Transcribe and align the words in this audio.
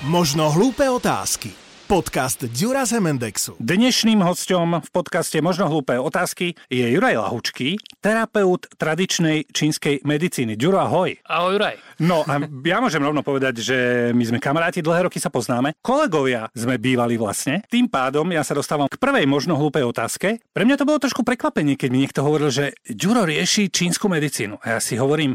Možno 0.00 0.48
hlúpe 0.48 0.88
otázky. 0.88 1.59
Podcast 1.90 2.46
Dura 2.46 2.86
Zemendexu. 2.86 3.58
Dnešným 3.58 4.22
hostom 4.22 4.78
v 4.78 4.88
podcaste 4.94 5.34
Možno 5.42 5.66
hlúpe 5.66 5.98
otázky 5.98 6.54
je 6.70 6.86
Juraj 6.86 7.18
Lahučký, 7.18 7.82
terapeut 7.98 8.70
tradičnej 8.78 9.50
čínskej 9.50 10.06
medicíny. 10.06 10.54
Ďuro, 10.54 10.78
ahoj. 10.86 11.18
Ahoj, 11.26 11.58
Juraj. 11.58 11.82
No 11.98 12.22
a 12.30 12.38
ja 12.46 12.78
môžem 12.78 13.02
rovno 13.02 13.26
povedať, 13.26 13.58
že 13.58 13.78
my 14.14 14.22
sme 14.22 14.38
kamaráti, 14.38 14.86
dlhé 14.86 15.10
roky 15.10 15.18
sa 15.18 15.34
poznáme. 15.34 15.74
Kolegovia 15.82 16.46
sme 16.54 16.78
bývali 16.78 17.18
vlastne. 17.18 17.66
Tým 17.66 17.90
pádom 17.90 18.30
ja 18.30 18.46
sa 18.46 18.54
dostávam 18.54 18.86
k 18.86 18.94
prvej 18.94 19.26
možno 19.26 19.58
hlúpej 19.58 19.82
otázke. 19.82 20.38
Pre 20.54 20.62
mňa 20.62 20.78
to 20.78 20.86
bolo 20.86 21.02
trošku 21.02 21.26
prekvapenie, 21.26 21.74
keď 21.74 21.88
mi 21.90 22.06
niekto 22.06 22.22
hovoril, 22.22 22.54
že 22.54 22.78
Ďuro 22.86 23.26
rieši 23.26 23.66
čínsku 23.66 24.06
medicínu. 24.06 24.62
A 24.62 24.78
ja 24.78 24.80
si 24.80 24.94
hovorím, 24.94 25.34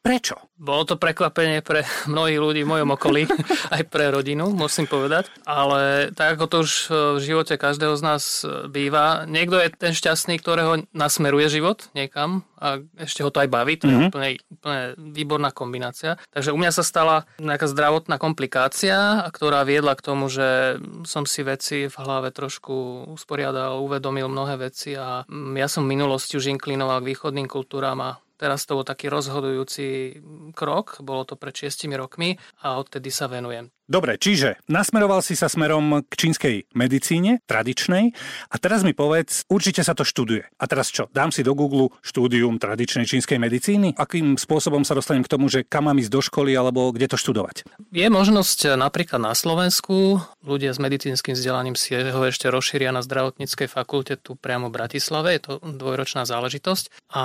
prečo? 0.00 0.40
Bolo 0.62 0.86
to 0.86 0.94
prekvapenie 0.94 1.58
pre 1.58 1.82
mnohých 2.06 2.38
ľudí 2.38 2.62
v 2.62 2.70
mojom 2.70 2.94
okolí, 2.94 3.26
aj 3.74 3.82
pre 3.90 4.14
rodinu, 4.14 4.46
musím 4.54 4.86
povedať. 4.86 5.26
Ale 5.42 5.81
tak 6.16 6.38
ako 6.38 6.44
to 6.48 6.56
už 6.64 6.72
v 6.90 7.20
živote 7.20 7.54
každého 7.56 7.94
z 7.98 8.02
nás 8.02 8.22
býva, 8.68 9.24
niekto 9.28 9.60
je 9.60 9.72
ten 9.74 9.92
šťastný, 9.92 10.38
ktorého 10.40 10.84
nasmeruje 10.92 11.48
život 11.48 11.88
niekam 11.92 12.44
a 12.62 12.78
ešte 12.94 13.26
ho 13.26 13.30
to 13.34 13.42
aj 13.42 13.50
baví, 13.50 13.74
to 13.74 13.90
mm-hmm. 13.90 13.98
je 13.98 14.08
úplne, 14.10 14.28
úplne 14.54 14.82
výborná 14.98 15.50
kombinácia. 15.50 16.14
Takže 16.30 16.54
u 16.54 16.58
mňa 16.58 16.70
sa 16.70 16.86
stala 16.86 17.26
nejaká 17.42 17.66
zdravotná 17.66 18.22
komplikácia, 18.22 19.26
ktorá 19.34 19.66
viedla 19.66 19.98
k 19.98 20.04
tomu, 20.06 20.30
že 20.30 20.78
som 21.02 21.26
si 21.26 21.42
veci 21.42 21.90
v 21.90 21.96
hlave 21.98 22.30
trošku 22.30 23.10
usporiadal, 23.10 23.82
uvedomil 23.82 24.30
mnohé 24.30 24.70
veci 24.70 24.94
a 24.94 25.26
ja 25.30 25.68
som 25.68 25.84
v 25.84 25.98
minulosti 25.98 26.38
už 26.38 26.54
inklinoval 26.54 27.02
k 27.02 27.10
východným 27.14 27.50
kultúram 27.50 27.98
a 27.98 28.22
Teraz 28.42 28.66
to 28.66 28.74
bol 28.74 28.82
taký 28.82 29.06
rozhodujúci 29.06 30.18
krok, 30.58 30.98
bolo 30.98 31.22
to 31.22 31.38
pred 31.38 31.54
6 31.54 31.86
rokmi 31.94 32.34
a 32.66 32.74
odtedy 32.74 33.14
sa 33.14 33.30
venujem. 33.30 33.70
Dobre, 33.86 34.18
čiže 34.18 34.58
nasmeroval 34.66 35.22
si 35.22 35.38
sa 35.38 35.46
smerom 35.46 36.02
k 36.02 36.12
čínskej 36.16 36.74
medicíne, 36.74 37.38
tradičnej, 37.46 38.10
a 38.50 38.56
teraz 38.58 38.82
mi 38.82 38.98
povedz, 38.98 39.46
určite 39.46 39.86
sa 39.86 39.94
to 39.94 40.02
študuje. 40.02 40.42
A 40.58 40.64
teraz 40.66 40.90
čo, 40.90 41.06
dám 41.14 41.30
si 41.30 41.46
do 41.46 41.54
Google 41.54 41.94
štúdium 42.02 42.58
tradičnej 42.58 43.06
čínskej 43.06 43.38
medicíny? 43.38 43.94
Akým 43.94 44.34
spôsobom 44.34 44.82
sa 44.82 44.98
dostanem 44.98 45.22
k 45.22 45.30
tomu, 45.30 45.46
že 45.46 45.62
kam 45.62 45.86
mám 45.86 46.00
ísť 46.02 46.10
do 46.10 46.18
školy 46.24 46.50
alebo 46.56 46.90
kde 46.90 47.14
to 47.14 47.20
študovať? 47.20 47.68
Je 47.94 48.08
možnosť 48.10 48.74
napríklad 48.74 49.22
na 49.22 49.38
Slovensku, 49.38 50.18
ľudia 50.42 50.74
s 50.74 50.82
medicínskym 50.82 51.38
vzdelaním 51.38 51.78
si 51.78 51.94
ho 51.94 52.22
ešte 52.26 52.50
rozšíria 52.50 52.90
na 52.90 53.06
zdravotníckej 53.06 53.70
fakulte 53.70 54.18
tu 54.18 54.34
priamo 54.34 54.66
v 54.66 54.82
Bratislave, 54.82 55.36
je 55.36 55.42
to 55.46 55.52
dvojročná 55.62 56.26
záležitosť. 56.26 57.12
A 57.12 57.24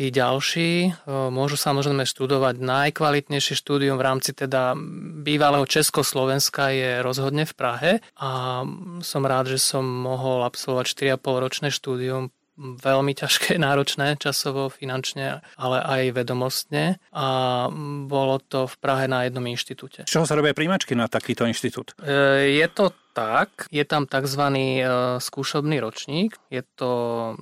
Tí 0.00 0.08
ďalší 0.08 0.96
môžu 1.28 1.60
samozrejme 1.60 2.08
študovať 2.08 2.56
najkvalitnejšie 2.56 3.52
štúdium 3.52 4.00
v 4.00 4.06
rámci 4.08 4.32
teda 4.32 4.72
bývalého 5.20 5.68
Československa 5.68 6.72
je 6.72 7.04
rozhodne 7.04 7.44
v 7.44 7.52
Prahe 7.52 7.92
a 8.16 8.64
som 9.04 9.22
rád, 9.28 9.52
že 9.52 9.60
som 9.60 9.84
mohol 9.84 10.40
absolvovať 10.48 11.20
4,5 11.20 11.44
ročné 11.44 11.68
štúdium 11.68 12.32
veľmi 12.56 13.12
ťažké, 13.12 13.60
náročné 13.68 14.16
časovo, 14.16 14.72
finančne, 14.72 15.44
ale 15.60 15.76
aj 15.84 16.16
vedomostne 16.16 16.96
a 17.12 17.68
bolo 18.08 18.40
to 18.40 18.72
v 18.72 18.74
Prahe 18.80 19.04
na 19.04 19.28
jednom 19.28 19.44
inštitúte. 19.44 20.08
Čoho 20.08 20.24
sa 20.24 20.32
robia 20.32 20.56
príjmačky 20.56 20.96
na 20.96 21.12
takýto 21.12 21.44
inštitút? 21.44 21.92
E, 22.00 22.56
je 22.56 22.66
to 22.72 22.96
tak, 23.12 23.66
je 23.68 23.82
tam 23.86 24.06
tzv. 24.06 24.42
E, 24.50 24.82
skúšobný 25.18 25.78
ročník, 25.82 26.36
je 26.50 26.62
to 26.76 26.90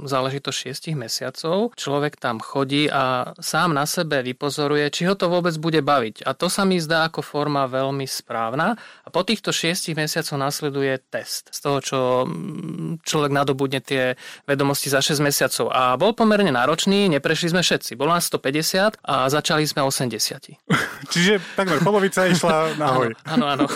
záležitosť 0.05 0.59
6 0.93 0.95
mesiacov. 0.97 1.73
Človek 1.77 2.21
tam 2.21 2.41
chodí 2.41 2.87
a 2.89 3.33
sám 3.41 3.75
na 3.77 3.85
sebe 3.85 4.21
vypozoruje, 4.25 4.89
či 4.93 5.09
ho 5.09 5.15
to 5.17 5.29
vôbec 5.33 5.55
bude 5.57 5.81
baviť. 5.81 6.25
A 6.25 6.33
to 6.37 6.47
sa 6.53 6.69
mi 6.69 6.79
zdá 6.79 7.09
ako 7.09 7.25
forma 7.25 7.67
veľmi 7.67 8.05
správna. 8.05 8.79
A 9.05 9.09
po 9.11 9.25
týchto 9.25 9.51
6 9.51 9.93
mesiacoch 9.99 10.39
nasleduje 10.39 11.01
test 11.11 11.51
z 11.51 11.59
toho, 11.59 11.79
čo 11.83 11.99
mm, 12.25 13.03
človek 13.03 13.33
nadobudne 13.35 13.81
tie 13.83 14.15
vedomosti 14.45 14.93
za 14.93 15.03
6 15.03 15.19
mesiacov. 15.25 15.73
A 15.75 15.99
bol 15.99 16.15
pomerne 16.15 16.55
náročný, 16.55 17.11
neprešli 17.11 17.51
sme 17.51 17.67
všetci. 17.67 17.99
Bolo 17.99 18.15
nás 18.15 18.31
150 18.31 19.03
a 19.03 19.27
začali 19.27 19.67
sme 19.67 19.83
80. 19.83 20.55
Čiže 21.13 21.43
takmer 21.59 21.83
polovica 21.83 22.29
išla 22.31 22.71
nahoj. 22.83 23.17
Áno, 23.27 23.45
áno. 23.51 23.67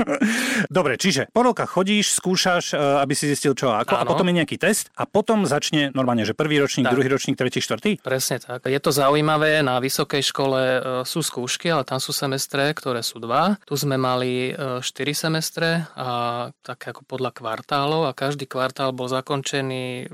Dobre, 0.76 0.96
čiže 0.96 1.11
Čiže 1.12 1.28
po 1.28 1.44
roka 1.44 1.68
chodíš, 1.68 2.16
skúšaš, 2.16 2.72
e, 2.72 2.80
aby 2.80 3.12
si 3.12 3.28
zistil 3.28 3.52
čo 3.52 3.68
a 3.68 3.84
ako, 3.84 4.00
a 4.00 4.08
potom 4.08 4.24
je 4.32 4.40
nejaký 4.40 4.56
test 4.56 4.88
a 4.96 5.04
potom 5.04 5.44
začne 5.44 5.92
normálne, 5.92 6.24
že 6.24 6.32
prvý 6.32 6.56
ročník, 6.56 6.88
tak. 6.88 6.96
druhý 6.96 7.12
ročník, 7.12 7.36
tretí, 7.36 7.60
štvrtý? 7.60 8.00
Presne 8.00 8.40
tak. 8.40 8.64
Je 8.64 8.80
to 8.80 8.88
zaujímavé, 8.88 9.60
na 9.60 9.76
vysokej 9.76 10.24
škole 10.24 10.60
e, 10.64 10.78
sú 11.04 11.20
skúšky, 11.20 11.68
ale 11.68 11.84
tam 11.84 12.00
sú 12.00 12.16
semestre, 12.16 12.72
ktoré 12.72 13.04
sú 13.04 13.20
dva. 13.20 13.60
Tu 13.68 13.76
sme 13.76 14.00
mali 14.00 14.56
4 14.56 14.80
e, 14.80 15.12
semestre 15.12 15.84
a 15.92 16.48
tak 16.64 16.80
ako 16.80 17.04
podľa 17.04 17.36
kvartálov 17.36 18.08
a 18.08 18.16
každý 18.16 18.48
kvartál 18.48 18.96
bol 18.96 19.12
zakončený 19.12 20.08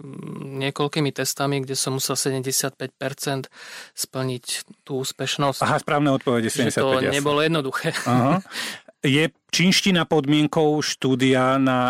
niekoľkými 0.66 1.14
testami, 1.14 1.62
kde 1.62 1.78
som 1.78 2.02
musel 2.02 2.18
75% 2.18 2.74
splniť 3.94 4.44
tú 4.82 4.98
úspešnosť. 5.06 5.62
Aha, 5.62 5.78
správne 5.78 6.10
odpovede 6.10 6.50
75. 6.50 6.74
Že 6.74 6.82
to 6.82 6.88
jasne. 7.06 7.14
nebolo 7.14 7.38
jednoduché. 7.46 7.94
Aha. 8.02 8.42
Je 8.98 9.30
čínština 9.54 10.10
podmienkou 10.10 10.82
štúdia 10.82 11.54
na 11.62 11.80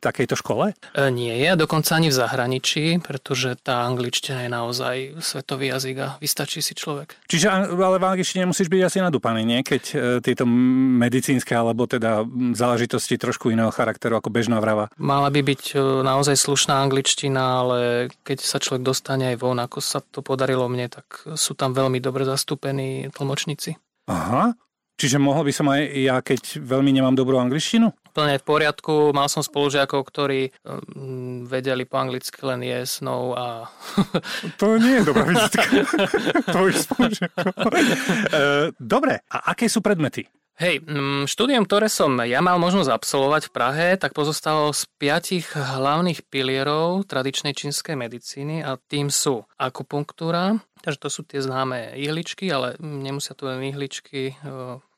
takejto 0.00 0.40
škole? 0.40 0.72
E, 0.96 1.12
nie 1.12 1.36
je, 1.36 1.52
dokonca 1.52 2.00
ani 2.00 2.08
v 2.08 2.16
zahraničí, 2.16 2.84
pretože 3.04 3.60
tá 3.60 3.84
angličtina 3.84 4.48
je 4.48 4.50
naozaj 4.50 4.96
svetový 5.20 5.68
jazyk 5.68 5.96
a 6.00 6.08
vystačí 6.16 6.64
si 6.64 6.72
človek. 6.72 7.20
Čiže 7.28 7.52
ale 7.76 8.00
v 8.00 8.08
angličtine 8.08 8.48
musíš 8.48 8.72
byť 8.72 8.82
asi 8.88 8.98
nadúpaný, 9.04 9.44
nie? 9.44 9.60
Keď 9.60 9.82
e, 9.92 9.94
tieto 10.24 10.48
medicínske 10.48 11.52
alebo 11.52 11.84
teda 11.84 12.24
záležitosti 12.56 13.20
trošku 13.20 13.52
iného 13.52 13.68
charakteru 13.68 14.16
ako 14.16 14.32
bežná 14.32 14.56
vrava. 14.56 14.88
Mala 14.96 15.28
by 15.28 15.44
byť 15.44 15.62
e, 15.76 16.08
naozaj 16.08 16.40
slušná 16.40 16.80
angličtina, 16.88 17.60
ale 17.60 17.78
keď 18.24 18.38
sa 18.40 18.56
človek 18.56 18.80
dostane 18.80 19.28
aj 19.28 19.44
von, 19.44 19.60
ako 19.60 19.84
sa 19.84 20.00
to 20.00 20.24
podarilo 20.24 20.72
mne, 20.72 20.88
tak 20.88 21.36
sú 21.36 21.52
tam 21.52 21.76
veľmi 21.76 22.00
dobre 22.00 22.24
zastúpení 22.24 23.12
tlmočníci. 23.12 23.76
Aha, 24.08 24.56
Čiže 24.96 25.20
mohol 25.20 25.44
by 25.44 25.52
som 25.52 25.68
aj 25.68 25.80
ja, 25.92 26.16
keď 26.24 26.64
veľmi 26.64 26.88
nemám 26.88 27.12
dobrú 27.12 27.36
angličtinu? 27.36 27.92
Plne 28.16 28.40
v 28.40 28.48
poriadku. 28.48 29.12
Mal 29.12 29.28
som 29.28 29.44
spolužiakov, 29.44 30.00
ktorí 30.08 30.48
um, 30.64 31.44
vedeli 31.44 31.84
po 31.84 32.00
anglicky 32.00 32.40
len 32.40 32.64
yes, 32.64 33.04
no 33.04 33.36
a... 33.36 33.68
to 34.60 34.80
nie 34.80 35.00
je 35.00 35.02
dobrá 35.04 35.28
vizitka. 35.28 35.68
Tvojich 36.56 36.78
spolužiakov. 36.80 37.44
E, 37.44 38.40
dobre, 38.80 39.20
a 39.28 39.52
aké 39.52 39.68
sú 39.68 39.84
predmety? 39.84 40.24
Hej, 40.56 40.80
mm, 40.88 41.28
štúdium, 41.28 41.68
ktoré 41.68 41.92
som 41.92 42.16
ja 42.24 42.40
mal 42.40 42.56
možnosť 42.56 42.88
absolvovať 42.88 43.42
v 43.44 43.52
Prahe, 43.52 43.86
tak 44.00 44.16
pozostalo 44.16 44.72
z 44.72 44.88
piatich 44.96 45.52
hlavných 45.52 46.24
pilierov 46.32 47.04
tradičnej 47.04 47.52
čínskej 47.52 47.92
medicíny 47.92 48.64
a 48.64 48.80
tým 48.80 49.12
sú 49.12 49.44
akupunktúra, 49.60 50.56
takže 50.86 51.02
to 51.02 51.10
sú 51.10 51.26
tie 51.26 51.42
známe 51.42 51.98
ihličky, 51.98 52.46
ale 52.54 52.78
nemusia 52.78 53.34
to 53.34 53.50
len 53.50 53.66
ihličky, 53.66 54.38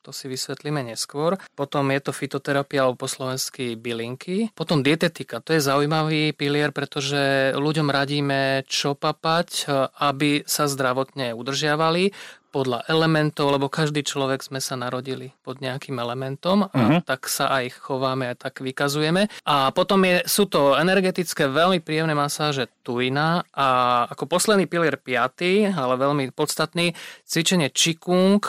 to 0.05 0.11
si 0.13 0.29
vysvetlíme 0.29 0.85
neskôr. 0.85 1.41
Potom 1.57 1.89
je 1.93 2.01
to 2.01 2.13
fitoterapia 2.13 2.85
alebo 2.85 3.05
po 3.05 3.09
slovensky 3.09 3.77
bylinky. 3.77 4.53
Potom 4.53 4.85
dietetika, 4.85 5.41
to 5.41 5.57
je 5.57 5.65
zaujímavý 5.65 6.33
pilier, 6.37 6.73
pretože 6.73 7.53
ľuďom 7.57 7.89
radíme 7.89 8.69
čo 8.69 8.93
papať, 8.93 9.69
aby 10.01 10.45
sa 10.45 10.69
zdravotne 10.69 11.33
udržiavali 11.33 12.13
podľa 12.49 12.89
elementov, 12.89 13.53
lebo 13.53 13.69
každý 13.69 14.01
človek 14.01 14.41
sme 14.41 14.59
sa 14.59 14.75
narodili 14.75 15.37
pod 15.45 15.61
nejakým 15.61 16.01
elementom 16.01 16.67
a 16.67 16.73
uh-huh. 16.73 17.01
tak 17.05 17.29
sa 17.29 17.53
aj 17.61 17.77
chováme 17.85 18.29
a 18.29 18.35
tak 18.35 18.65
vykazujeme. 18.65 19.29
A 19.45 19.71
potom 19.71 20.01
je, 20.05 20.25
sú 20.25 20.49
to 20.49 20.75
energetické, 20.81 21.47
veľmi 21.47 21.85
príjemné 21.85 22.17
masáže 22.17 22.73
tuina 22.83 23.45
a 23.53 23.69
ako 24.09 24.25
posledný 24.25 24.65
pilier 24.65 24.97
piaty, 24.97 25.69
ale 25.69 26.01
veľmi 26.01 26.33
podstatný, 26.33 26.97
cvičenie 27.29 27.69
Qigong, 27.69 28.41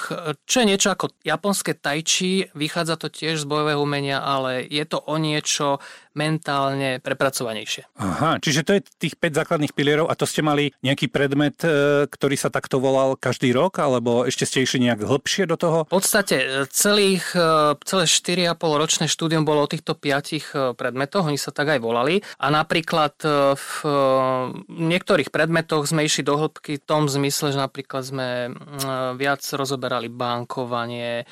čo 0.48 0.58
je 0.64 0.70
niečo 0.70 0.96
ako 0.96 1.12
japonské 1.22 1.76
tai 1.76 2.02
chi, 2.02 2.48
vychádza 2.56 2.96
to 2.96 3.12
tiež 3.12 3.44
z 3.44 3.50
bojového 3.50 3.84
umenia, 3.84 4.24
ale 4.24 4.64
je 4.64 4.84
to 4.88 5.04
o 5.04 5.16
niečo 5.20 5.84
mentálne 6.18 6.98
prepracovanejšie. 7.00 7.86
Aha, 8.02 8.42
čiže 8.42 8.66
to 8.66 8.72
je 8.78 8.82
tých 8.98 9.16
5 9.16 9.40
základných 9.46 9.74
pilierov 9.78 10.10
a 10.10 10.18
to 10.18 10.26
ste 10.26 10.42
mali 10.42 10.74
nejaký 10.82 11.08
predmet, 11.12 11.62
e, 11.62 12.06
ktorý 12.10 12.36
sa 12.36 12.50
takto 12.50 12.82
volal 12.82 13.14
každý 13.14 13.54
rok, 13.54 13.78
alebo 13.78 14.26
ešte 14.26 14.50
ste 14.50 14.66
išli 14.66 14.90
nejak 14.90 15.06
hlbšie 15.06 15.46
do 15.46 15.56
toho? 15.56 15.86
V 15.86 16.02
podstate 16.02 16.38
e, 16.42 16.48
celých, 16.74 17.38
e, 17.38 17.78
celé 17.86 18.10
4,5 18.10 18.82
ročné 18.82 19.06
štúdium 19.06 19.46
bolo 19.46 19.66
o 19.66 19.72
týchto 19.72 19.94
5 19.94 20.76
predmetoch, 20.76 21.30
oni 21.30 21.38
sa 21.38 21.54
tak 21.54 21.78
aj 21.78 21.80
volali 21.82 22.22
a 22.42 22.48
napríklad 22.50 23.16
v 23.56 23.70
niektorých 24.68 25.30
predmetoch 25.30 25.86
sme 25.86 26.06
išli 26.06 26.26
do 26.26 26.38
hĺbky 26.38 26.82
v 26.82 26.86
tom 26.86 27.06
zmysle, 27.06 27.54
že 27.54 27.60
napríklad 27.60 28.04
sme 28.06 28.28
viac 29.16 29.42
rozoberali 29.56 30.08
bankovanie, 30.08 31.26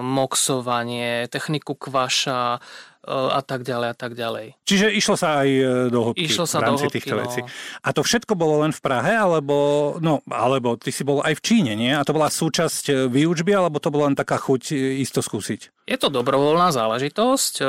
moxovanie, 0.00 1.26
techniku 1.28 1.74
kvaša, 1.76 2.60
a 3.08 3.40
tak 3.40 3.64
ďalej 3.64 3.88
a 3.92 3.96
tak 3.96 4.12
ďalej. 4.12 4.60
Čiže 4.68 4.92
išlo 4.92 5.16
sa 5.16 5.40
aj 5.40 5.48
e, 5.48 5.64
do 5.88 6.12
hĺbky 6.12 6.28
išlo 6.28 6.44
sa 6.44 6.60
v 6.60 6.68
rámci 6.68 6.84
do 6.84 6.92
hĺbky, 6.92 6.96
týchto 7.00 7.14
no. 7.16 7.20
vecí. 7.24 7.40
A 7.80 7.88
to 7.96 8.00
všetko 8.04 8.32
bolo 8.36 8.60
len 8.60 8.76
v 8.76 8.80
Prahe, 8.84 9.16
alebo, 9.16 9.56
no, 10.04 10.20
alebo 10.28 10.76
ty 10.76 10.92
si 10.92 11.00
bol 11.00 11.24
aj 11.24 11.40
v 11.40 11.44
Číne, 11.44 11.72
nie? 11.72 11.96
A 11.96 12.04
to 12.04 12.12
bola 12.12 12.28
súčasť 12.28 12.84
e, 12.92 12.94
výučby, 13.08 13.56
alebo 13.56 13.80
to 13.80 13.88
bola 13.88 14.12
len 14.12 14.16
taká 14.20 14.36
chuť 14.36 14.76
e, 14.76 15.00
isto 15.00 15.24
skúsiť? 15.24 15.88
Je 15.88 15.96
to 15.96 16.12
dobrovoľná 16.12 16.76
záležitosť. 16.76 17.54
E, 17.58 17.64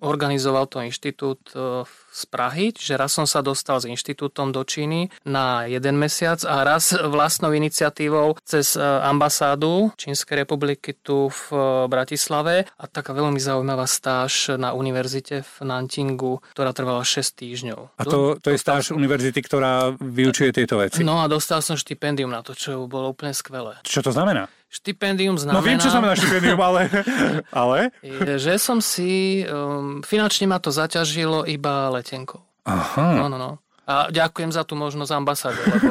organizoval 0.00 0.64
to 0.72 0.80
inštitút 0.80 1.52
e, 1.52 1.84
z 2.12 2.22
Prahy, 2.28 2.76
čiže 2.76 3.00
raz 3.00 3.16
som 3.16 3.24
sa 3.24 3.40
dostal 3.40 3.80
s 3.80 3.88
inštitútom 3.88 4.52
do 4.52 4.60
Číny 4.62 5.08
na 5.24 5.64
jeden 5.64 5.96
mesiac 5.96 6.44
a 6.44 6.60
raz 6.60 6.92
vlastnou 6.92 7.56
iniciatívou 7.56 8.36
cez 8.44 8.76
e, 8.76 8.84
ambasádu 8.84 9.96
Čínskej 9.96 10.44
republiky 10.44 10.92
tu 11.00 11.32
v 11.32 11.44
Bratislave 11.88 12.68
a 12.76 12.84
taká 12.84 13.16
veľmi 13.16 13.40
zaujímavá 13.40 13.88
stáž 13.88 14.60
na 14.60 14.76
univerzite 14.76 15.40
v 15.40 15.54
Nantingu, 15.64 16.44
ktorá 16.52 16.76
trvala 16.76 17.00
6 17.00 17.32
týždňov. 17.32 17.80
A 17.96 18.02
to, 18.04 18.36
to 18.36 18.52
je 18.52 18.58
stáž 18.60 18.92
univerzity, 18.92 19.40
ktorá 19.40 19.96
vyučuje 19.96 20.52
tieto 20.52 20.76
veci? 20.76 21.00
No 21.00 21.24
a 21.24 21.26
dostal 21.26 21.64
som 21.64 21.80
štipendium 21.80 22.28
na 22.28 22.44
to, 22.44 22.52
čo 22.52 22.84
bolo 22.84 23.16
úplne 23.16 23.32
skvelé. 23.32 23.80
Čo 23.88 24.04
to 24.04 24.12
znamená? 24.12 24.52
Štipendium 24.72 25.36
znamená... 25.36 25.60
No 25.60 25.66
viem, 25.68 25.76
čo 25.76 25.92
znamená 25.92 26.16
štipendium, 26.16 26.56
ale... 26.56 26.88
ale? 27.52 27.92
Že 28.40 28.56
som 28.56 28.80
si... 28.80 29.44
Um, 29.44 30.00
finančne 30.00 30.48
ma 30.48 30.56
to 30.56 30.72
zaťažilo 30.72 31.44
iba 31.44 31.92
letenkou. 31.92 32.40
Aha. 32.64 33.20
No, 33.20 33.28
no, 33.28 33.36
no. 33.36 33.60
A 33.84 34.08
ďakujem 34.08 34.48
za 34.48 34.64
tú 34.64 34.72
možnosť 34.72 35.12
ambasáde, 35.12 35.60
lebo 35.60 35.90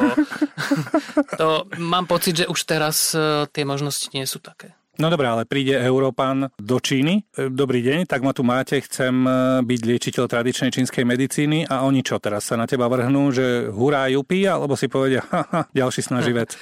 to, 1.40 1.48
mám 1.78 2.10
pocit, 2.10 2.42
že 2.42 2.50
už 2.50 2.58
teraz 2.66 3.14
uh, 3.14 3.46
tie 3.54 3.62
možnosti 3.62 4.10
nie 4.10 4.26
sú 4.26 4.42
také. 4.42 4.74
No 5.00 5.08
dobré, 5.08 5.24
ale 5.24 5.48
príde 5.48 5.72
Európan 5.72 6.52
do 6.60 6.76
Číny. 6.76 7.24
E, 7.32 7.48
dobrý 7.48 7.80
deň, 7.80 8.04
tak 8.04 8.20
ma 8.20 8.36
tu 8.36 8.44
máte, 8.44 8.76
chcem 8.84 9.24
e, 9.24 9.30
byť 9.64 9.80
liečiteľ 9.88 10.28
tradičnej 10.28 10.68
čínskej 10.68 11.08
medicíny 11.08 11.64
a 11.64 11.80
oni 11.88 12.04
čo 12.04 12.20
teraz 12.20 12.52
sa 12.52 12.60
na 12.60 12.68
teba 12.68 12.92
vrhnú, 12.92 13.32
že 13.32 13.72
hurá, 13.72 14.12
jupi, 14.12 14.44
alebo 14.44 14.76
si 14.76 14.92
povedia, 14.92 15.24
haha, 15.32 15.64
ďalší 15.72 16.04
snaží 16.04 16.36
vec. 16.36 16.60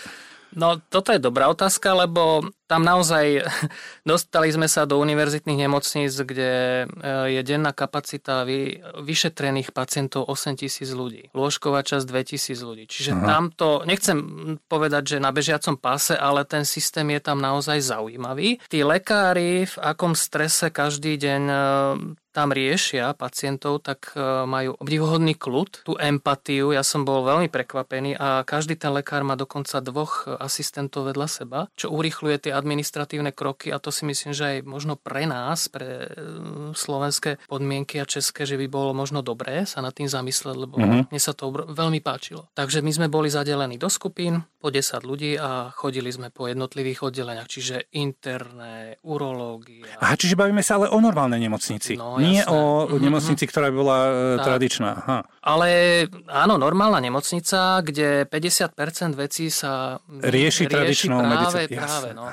No, 0.55 0.83
toto 0.91 1.15
je 1.15 1.23
dobrá 1.23 1.47
otázka, 1.47 1.95
lebo 1.95 2.43
tam 2.71 2.83
naozaj 2.87 3.47
dostali 4.11 4.51
sme 4.51 4.67
sa 4.71 4.87
do 4.87 4.99
univerzitných 5.03 5.67
nemocníc, 5.67 6.15
kde 6.15 6.87
e, 6.87 7.35
je 7.39 7.41
denná 7.43 7.75
kapacita 7.75 8.47
vy, 8.47 8.79
vyšetrených 9.03 9.75
pacientov 9.75 10.27
8 10.31 10.59
tisíc 10.59 10.91
ľudí. 10.95 11.31
Lôžková 11.35 11.83
časť 11.83 12.07
2 12.07 12.31
tisíc 12.31 12.59
ľudí. 12.63 12.87
Čiže 12.87 13.19
Aha. 13.19 13.27
tamto, 13.27 13.83
nechcem 13.87 14.19
povedať, 14.71 15.19
že 15.19 15.23
na 15.23 15.35
bežiacom 15.35 15.79
páse, 15.79 16.15
ale 16.15 16.47
ten 16.47 16.63
systém 16.63 17.07
je 17.15 17.21
tam 17.23 17.43
naozaj 17.43 17.83
zaujímavý. 17.83 18.63
Tí 18.71 18.87
lekári 18.87 19.67
v 19.67 19.77
akom 19.83 20.15
strese 20.15 20.71
každý 20.71 21.19
deň 21.19 21.43
e, 21.47 21.59
tam 22.31 22.55
riešia 22.55 23.13
pacientov, 23.15 23.83
tak 23.83 24.15
e, 24.15 24.47
majú 24.47 24.79
obdivuhodný 24.79 25.35
kľud, 25.35 25.83
tú 25.87 25.99
empatiu. 25.99 26.71
Ja 26.71 26.87
som 26.87 27.03
bol 27.03 27.27
veľmi 27.27 27.51
prekvapený 27.51 28.17
a 28.19 28.47
každý 28.47 28.79
ten 28.79 28.95
lekár 28.95 29.27
má 29.27 29.35
dokonca 29.35 29.83
dvoch 29.83 30.27
asistentov 30.39 31.11
vedľa 31.11 31.29
seba, 31.29 31.61
čo 31.75 31.91
urýchľuje 31.91 32.49
tie 32.49 32.53
administratívne 32.55 33.35
kroky 33.35 33.75
a 33.75 33.83
to 33.83 33.91
si 33.91 34.07
myslím, 34.07 34.31
že 34.31 34.45
aj 34.47 34.59
možno 34.67 34.95
pre 34.95 35.27
nás, 35.27 35.67
pre 35.67 36.07
e, 36.07 36.09
slovenské 36.75 37.43
podmienky 37.51 37.99
a 37.99 38.09
české, 38.09 38.47
že 38.47 38.59
by 38.59 38.67
bolo 38.71 38.95
možno 38.95 39.21
dobré 39.21 39.67
sa 39.67 39.83
nad 39.83 39.95
tým 39.95 40.07
zamyslieť, 40.07 40.57
lebo 40.57 40.79
mm-hmm. 40.79 41.03
mne 41.11 41.21
sa 41.21 41.35
to 41.35 41.51
veľmi 41.51 42.01
páčilo. 42.03 42.47
Takže 42.55 42.83
my 42.83 42.91
sme 42.91 43.07
boli 43.07 43.31
zadelení 43.31 43.77
do 43.77 43.91
skupín 43.91 44.43
po 44.61 44.69
10 44.69 45.01
ľudí 45.09 45.41
a 45.41 45.73
chodili 45.73 46.13
sme 46.13 46.29
po 46.29 46.45
jednotlivých 46.45 47.09
oddeleniach, 47.09 47.49
čiže 47.49 47.89
interné, 47.97 49.01
urológia. 49.01 49.89
Aha, 49.97 50.21
čiže 50.21 50.37
bavíme 50.37 50.61
sa 50.61 50.77
ale 50.77 50.93
o 50.93 51.01
normálnej 51.01 51.41
nemocnici. 51.41 51.97
No, 51.97 52.21
nie 52.21 52.45
jasné. 52.45 52.53
o 52.53 52.85
mhm. 52.85 53.01
nemocnici, 53.01 53.45
ktorá 53.49 53.73
by 53.73 53.77
bola 53.81 53.99
tak. 54.37 54.45
tradičná. 54.45 54.91
Aha. 54.93 55.19
Ale 55.41 55.69
áno, 56.29 56.61
normálna 56.61 57.01
nemocnica, 57.01 57.81
kde 57.81 58.29
50% 58.29 59.17
vecí 59.17 59.49
sa 59.49 59.97
rieši, 60.05 60.29
rieši 60.29 60.65
tradičnou 60.69 61.19
práve, 61.25 61.65
medicínou. 61.65 61.81
Práve, 61.81 62.09
no. 62.13 62.29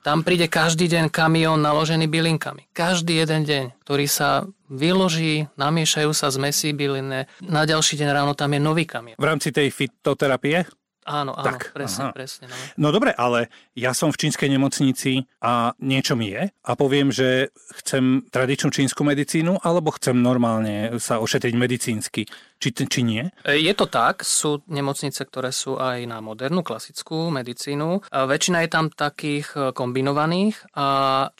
Tam 0.00 0.24
príde 0.24 0.48
každý 0.48 0.88
deň 0.88 1.12
kamión 1.12 1.60
naložený 1.60 2.08
bylinkami. 2.08 2.72
Každý 2.72 3.20
jeden 3.20 3.44
deň, 3.44 3.84
ktorý 3.84 4.08
sa 4.08 4.48
vyloží, 4.72 5.44
namiešajú 5.60 6.10
sa 6.16 6.32
zmesí 6.32 6.72
bylinné. 6.72 7.28
Na 7.44 7.68
ďalší 7.68 8.00
deň 8.00 8.08
ráno 8.08 8.32
tam 8.32 8.56
je 8.56 8.60
nový 8.64 8.88
kamión. 8.88 9.20
V 9.20 9.28
rámci 9.28 9.52
tej 9.52 9.68
fitoterapie? 9.68 10.64
Áno, 11.10 11.34
áno, 11.34 11.42
tak, 11.42 11.74
presne, 11.74 12.08
aha. 12.08 12.14
presne. 12.14 12.46
No. 12.46 12.86
no 12.86 12.88
dobre, 12.94 13.10
ale 13.10 13.50
ja 13.74 13.90
som 13.90 14.14
v 14.14 14.20
čínskej 14.22 14.46
nemocnici 14.46 15.26
a 15.42 15.74
niečo 15.82 16.14
mi 16.14 16.30
je 16.30 16.46
a 16.46 16.70
poviem, 16.78 17.10
že 17.10 17.50
chcem 17.82 18.22
tradičnú 18.30 18.70
čínsku 18.70 19.02
medicínu 19.02 19.58
alebo 19.66 19.90
chcem 19.98 20.14
normálne 20.14 21.02
sa 21.02 21.18
ošetriť 21.18 21.54
medicínsky. 21.58 22.30
Či, 22.60 22.76
či 22.76 23.00
nie? 23.00 23.24
E, 23.40 23.56
je 23.56 23.72
to 23.72 23.88
tak, 23.88 24.20
sú 24.20 24.60
nemocnice, 24.68 25.24
ktoré 25.24 25.48
sú 25.48 25.80
aj 25.80 26.04
na 26.04 26.20
modernú, 26.20 26.60
klasickú 26.60 27.32
medicínu. 27.32 28.04
Väčšina 28.12 28.60
je 28.60 28.68
tam 28.68 28.92
takých 28.92 29.48
e, 29.56 29.58
kombinovaných 29.72 30.76
a 30.76 30.86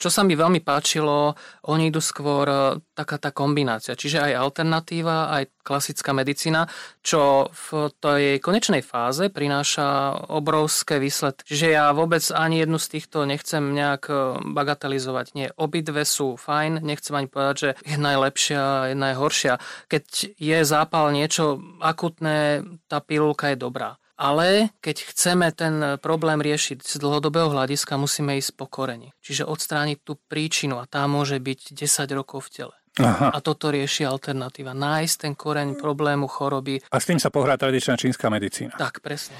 čo 0.01 0.09
sa 0.09 0.25
mi 0.25 0.33
veľmi 0.33 0.65
páčilo, 0.65 1.37
oni 1.69 1.93
idú 1.93 2.01
skôr 2.01 2.49
e, 2.49 2.81
taká 2.97 3.21
tá 3.21 3.29
kombinácia, 3.29 3.93
čiže 3.93 4.17
aj 4.17 4.33
alternatíva, 4.33 5.29
aj 5.29 5.61
klasická 5.61 6.09
medicína, 6.09 6.65
čo 7.05 7.53
v 7.53 7.93
tej 8.01 8.41
konečnej 8.41 8.81
fáze 8.81 9.29
prináša 9.29 10.17
obrovské 10.33 10.97
výsledky. 10.97 11.45
Čiže 11.45 11.67
ja 11.77 11.93
vôbec 11.93 12.25
ani 12.33 12.65
jednu 12.65 12.81
z 12.81 12.97
týchto 12.97 13.29
nechcem 13.29 13.61
nejak 13.61 14.09
bagatelizovať. 14.41 15.37
Nie, 15.37 15.53
obidve 15.53 16.01
sú 16.01 16.33
fajn, 16.33 16.81
nechcem 16.81 17.13
ani 17.13 17.29
povedať, 17.29 17.55
že 17.61 17.69
jedna 17.85 18.17
je 18.17 18.23
lepšia, 18.25 18.61
jedna 18.89 19.13
je 19.13 19.19
horšia. 19.21 19.53
Keď 19.85 20.03
je 20.41 20.57
zápal 20.65 21.10
niečo 21.11 21.59
akutné, 21.83 22.63
tá 22.87 23.03
pilulka 23.03 23.51
je 23.51 23.59
dobrá. 23.59 24.01
Ale 24.21 24.69
keď 24.85 25.09
chceme 25.09 25.49
ten 25.49 25.97
problém 25.97 26.45
riešiť 26.45 26.85
z 26.85 26.95
dlhodobého 27.01 27.49
hľadiska, 27.49 27.97
musíme 27.97 28.37
ísť 28.37 28.53
po 28.53 28.69
koreni. 28.69 29.17
Čiže 29.25 29.49
odstrániť 29.49 29.97
tú 30.05 30.21
príčinu 30.29 30.77
a 30.77 30.85
tá 30.85 31.09
môže 31.09 31.41
byť 31.41 31.73
10 31.73 32.17
rokov 32.17 32.45
v 32.45 32.49
tele. 32.53 32.75
Aha. 33.01 33.33
A 33.33 33.37
toto 33.39 33.71
rieši 33.71 34.03
alternatíva. 34.03 34.75
Nájsť 34.77 35.15
ten 35.25 35.33
koreň 35.33 35.79
problému 35.79 36.29
choroby. 36.29 36.83
A 36.91 36.97
s 36.99 37.07
tým 37.07 37.17
sa 37.17 37.31
pohrá 37.33 37.55
tradičná 37.57 37.95
čínska 37.97 38.27
medicína. 38.27 38.77
Tak, 38.77 38.99
presne. 38.99 39.33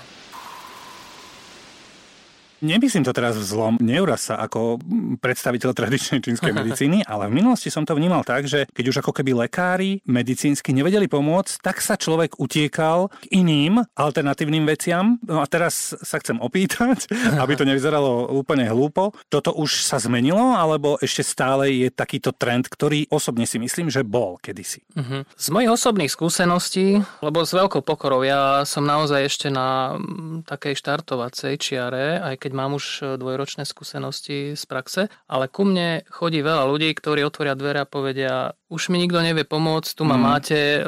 Nemyslím 2.61 3.01
to 3.01 3.09
teraz 3.09 3.33
v 3.41 3.45
zlom, 3.45 3.73
neuraz 3.81 4.29
sa 4.29 4.37
ako 4.37 4.77
predstaviteľ 5.17 5.73
tradičnej 5.73 6.21
čínskej 6.21 6.53
medicíny, 6.61 7.01
ale 7.09 7.25
v 7.25 7.41
minulosti 7.41 7.73
som 7.73 7.81
to 7.81 7.97
vnímal 7.97 8.21
tak, 8.21 8.45
že 8.45 8.69
keď 8.69 8.85
už 8.93 8.97
ako 9.01 9.11
keby 9.17 9.33
lekári 9.33 10.05
medicínsky 10.05 10.69
nevedeli 10.69 11.09
pomôcť, 11.09 11.57
tak 11.65 11.81
sa 11.81 11.97
človek 11.97 12.37
utiekal 12.37 13.09
k 13.25 13.41
iným 13.41 13.81
alternatívnym 13.97 14.69
veciam. 14.69 15.17
No 15.25 15.41
a 15.41 15.49
teraz 15.49 15.97
sa 15.97 16.21
chcem 16.21 16.37
opýtať, 16.37 17.09
aby 17.43 17.57
to 17.57 17.65
nevyzeralo 17.65 18.29
úplne 18.29 18.69
hlúpo. 18.69 19.17
Toto 19.33 19.57
už 19.57 19.81
sa 19.81 19.97
zmenilo, 19.97 20.53
alebo 20.53 21.01
ešte 21.01 21.25
stále 21.25 21.73
je 21.73 21.89
takýto 21.89 22.29
trend, 22.29 22.69
ktorý 22.69 23.09
osobne 23.09 23.49
si 23.49 23.57
myslím, 23.57 23.89
že 23.89 24.05
bol 24.05 24.37
kedysi? 24.37 24.85
Uh-huh. 24.93 25.25
Z 25.33 25.47
mojich 25.49 25.73
osobných 25.73 26.13
skúseností, 26.13 27.01
lebo 27.25 27.41
s 27.41 27.57
veľkou 27.57 27.81
pokorou, 27.81 28.21
ja 28.21 28.61
som 28.69 28.85
naozaj 28.85 29.25
ešte 29.25 29.47
na 29.49 29.97
takej 30.45 30.77
štartovacej 30.77 31.53
čiare, 31.57 32.21
aj 32.21 32.35
keď 32.37 32.50
keď 32.51 32.59
mám 32.59 32.75
už 32.75 32.85
e, 32.99 33.01
dvojročné 33.15 33.63
skúsenosti 33.63 34.59
z 34.59 34.63
praxe, 34.67 35.07
ale 35.31 35.47
ku 35.47 35.63
mne 35.63 36.03
chodí 36.11 36.43
veľa 36.43 36.67
ľudí, 36.67 36.91
ktorí 36.91 37.23
otvoria 37.23 37.55
dvere 37.55 37.79
a 37.79 37.87
povedia, 37.87 38.59
už 38.67 38.91
mi 38.91 38.99
nikto 38.99 39.23
nevie 39.23 39.47
pomôcť, 39.47 39.95
tu 39.95 40.03
ma 40.03 40.19
mm. 40.19 40.23
máte, 40.27 40.59
e, 40.59 40.79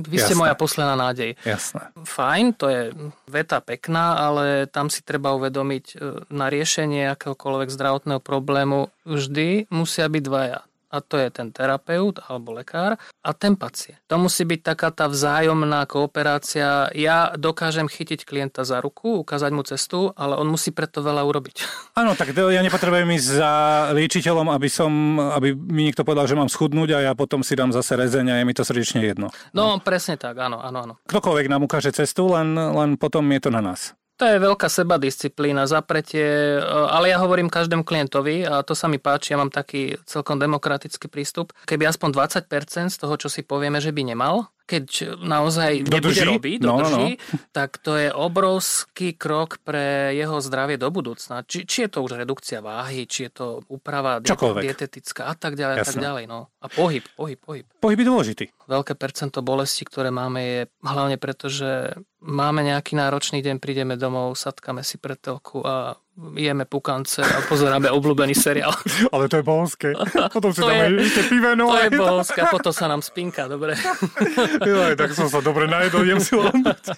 vy 0.00 0.16
ste 0.16 0.32
Jasné. 0.32 0.40
moja 0.40 0.56
posledná 0.56 0.96
nádej. 0.96 1.36
Jasné. 1.44 1.92
Fajn, 2.08 2.46
to 2.56 2.72
je 2.72 2.82
veta 3.28 3.60
pekná, 3.60 4.16
ale 4.16 4.64
tam 4.64 4.88
si 4.88 5.04
treba 5.04 5.36
uvedomiť, 5.36 5.84
e, 5.92 5.94
na 6.32 6.48
riešenie 6.48 7.12
akéhokoľvek 7.12 7.68
zdravotného 7.68 8.24
problému 8.24 8.88
vždy 9.04 9.68
musia 9.68 10.08
byť 10.08 10.22
dvaja 10.24 10.64
a 10.94 11.02
to 11.02 11.18
je 11.18 11.26
ten 11.34 11.50
terapeut 11.50 12.22
alebo 12.30 12.54
lekár 12.54 12.94
a 13.26 13.30
ten 13.34 13.58
pacient. 13.58 13.98
To 14.06 14.14
musí 14.22 14.46
byť 14.46 14.60
taká 14.62 14.94
tá 14.94 15.10
vzájomná 15.10 15.90
kooperácia. 15.90 16.86
Ja 16.94 17.34
dokážem 17.34 17.90
chytiť 17.90 18.22
klienta 18.22 18.62
za 18.62 18.78
ruku, 18.78 19.26
ukázať 19.26 19.50
mu 19.50 19.66
cestu, 19.66 20.14
ale 20.14 20.38
on 20.38 20.46
musí 20.46 20.70
preto 20.70 21.02
veľa 21.02 21.26
urobiť. 21.26 21.56
Áno, 22.00 22.14
tak 22.14 22.30
ja 22.30 22.62
nepotrebujem 22.62 23.10
ísť 23.18 23.28
za 23.42 23.52
liečiteľom, 23.90 24.54
aby, 24.54 24.68
som, 24.70 25.18
aby 25.18 25.50
mi 25.58 25.90
niekto 25.90 26.06
povedal, 26.06 26.30
že 26.30 26.38
mám 26.38 26.46
schudnúť 26.46 26.94
a 26.94 26.98
ja 27.10 27.12
potom 27.18 27.42
si 27.42 27.58
dám 27.58 27.74
zase 27.74 27.98
rezeň 27.98 28.30
a 28.30 28.34
je 28.38 28.44
mi 28.46 28.54
to 28.54 28.62
srdečne 28.62 29.02
jedno. 29.02 29.34
No, 29.50 29.74
no. 29.74 29.82
presne 29.82 30.14
tak, 30.14 30.38
áno, 30.38 30.62
áno, 30.62 30.78
áno. 30.86 30.94
Ktokoľvek 31.10 31.50
nám 31.50 31.66
ukáže 31.66 31.90
cestu, 31.90 32.30
len, 32.30 32.54
len 32.54 32.94
potom 32.94 33.26
je 33.34 33.40
to 33.42 33.50
na 33.50 33.64
nás. 33.64 33.98
To 34.14 34.30
je 34.30 34.38
veľká 34.38 34.70
sebadisciplína, 34.70 35.66
zapretie, 35.66 36.58
e, 36.58 36.62
ale 36.62 37.10
ja 37.10 37.18
hovorím 37.18 37.50
každému 37.50 37.82
klientovi 37.82 38.46
a 38.46 38.62
to 38.62 38.70
sa 38.78 38.86
mi 38.86 39.02
páči, 39.02 39.34
ja 39.34 39.42
mám 39.42 39.50
taký 39.50 39.98
celkom 40.06 40.38
demokratický 40.38 41.10
prístup. 41.10 41.50
Keby 41.66 41.90
aspoň 41.90 42.14
20% 42.46 42.94
z 42.94 42.98
toho, 43.02 43.14
čo 43.18 43.26
si 43.26 43.42
povieme, 43.42 43.82
že 43.82 43.90
by 43.90 44.14
nemal, 44.14 44.54
keď 44.64 45.20
naozaj 45.20 45.84
dodrží, 45.84 46.24
nebude 46.24 46.24
robiť, 46.24 46.58
no, 46.64 46.80
dodrží, 46.80 47.08
no, 47.14 47.20
no. 47.20 47.52
tak 47.52 47.76
to 47.84 48.00
je 48.00 48.08
obrovský 48.08 49.12
krok 49.12 49.60
pre 49.60 50.16
jeho 50.16 50.40
zdravie 50.40 50.80
do 50.80 50.88
budúcna. 50.88 51.44
Či, 51.44 51.68
či 51.68 51.84
je 51.84 51.90
to 51.92 52.00
už 52.00 52.16
redukcia 52.16 52.64
váhy, 52.64 53.04
či 53.04 53.28
je 53.28 53.32
to 53.32 53.46
úprava 53.68 54.24
Čokoľvek. 54.24 54.62
dietetická 54.64 55.28
a 55.28 55.34
tak 55.36 55.60
ďalej, 55.60 55.76
a 55.76 55.84
tak 55.84 56.00
ďalej. 56.00 56.24
No. 56.24 56.48
A 56.64 56.66
pohyb, 56.72 57.04
pohyb, 57.12 57.36
pohyb. 57.36 57.66
Pohyb 57.78 57.98
je 58.00 58.08
dôležitý. 58.08 58.44
Veľké 58.64 58.96
percento 58.96 59.44
bolesti, 59.44 59.84
ktoré 59.84 60.08
máme, 60.08 60.40
je 60.40 60.60
hlavne 60.80 61.20
preto, 61.20 61.52
že 61.52 62.00
máme 62.24 62.64
nejaký 62.64 62.96
náročný 62.96 63.44
deň, 63.44 63.60
prídeme 63.60 64.00
domov, 64.00 64.32
satkame 64.40 64.80
si 64.80 64.96
pretelku 64.96 65.60
a 65.60 66.00
jeme 66.16 66.62
pukance 66.64 67.18
a 67.18 67.42
pozeráme 67.44 67.88
obľúbený 67.88 68.32
seriál. 68.32 68.70
Ale 69.12 69.26
to 69.26 69.36
je 69.36 69.44
bohonské. 69.44 69.88
Potom 70.30 70.50
si 70.50 70.60
To 70.60 70.66
dáme 70.66 70.94
je- 70.94 71.06
ešte 71.06 71.22
piveno. 71.26 71.66
To 71.66 71.78
je 71.80 71.90
bohoská, 71.92 72.42
potom 72.48 72.70
sa 72.70 72.86
nám 72.86 73.00
spinka, 73.00 73.46
dobre. 73.46 73.74
Joj, 74.62 74.94
tak 74.94 75.10
som 75.10 75.26
sa 75.26 75.38
dobre 75.38 75.66
najedol, 75.66 76.04
idem 76.04 76.20
si 76.20 76.32
dať. 76.32 76.84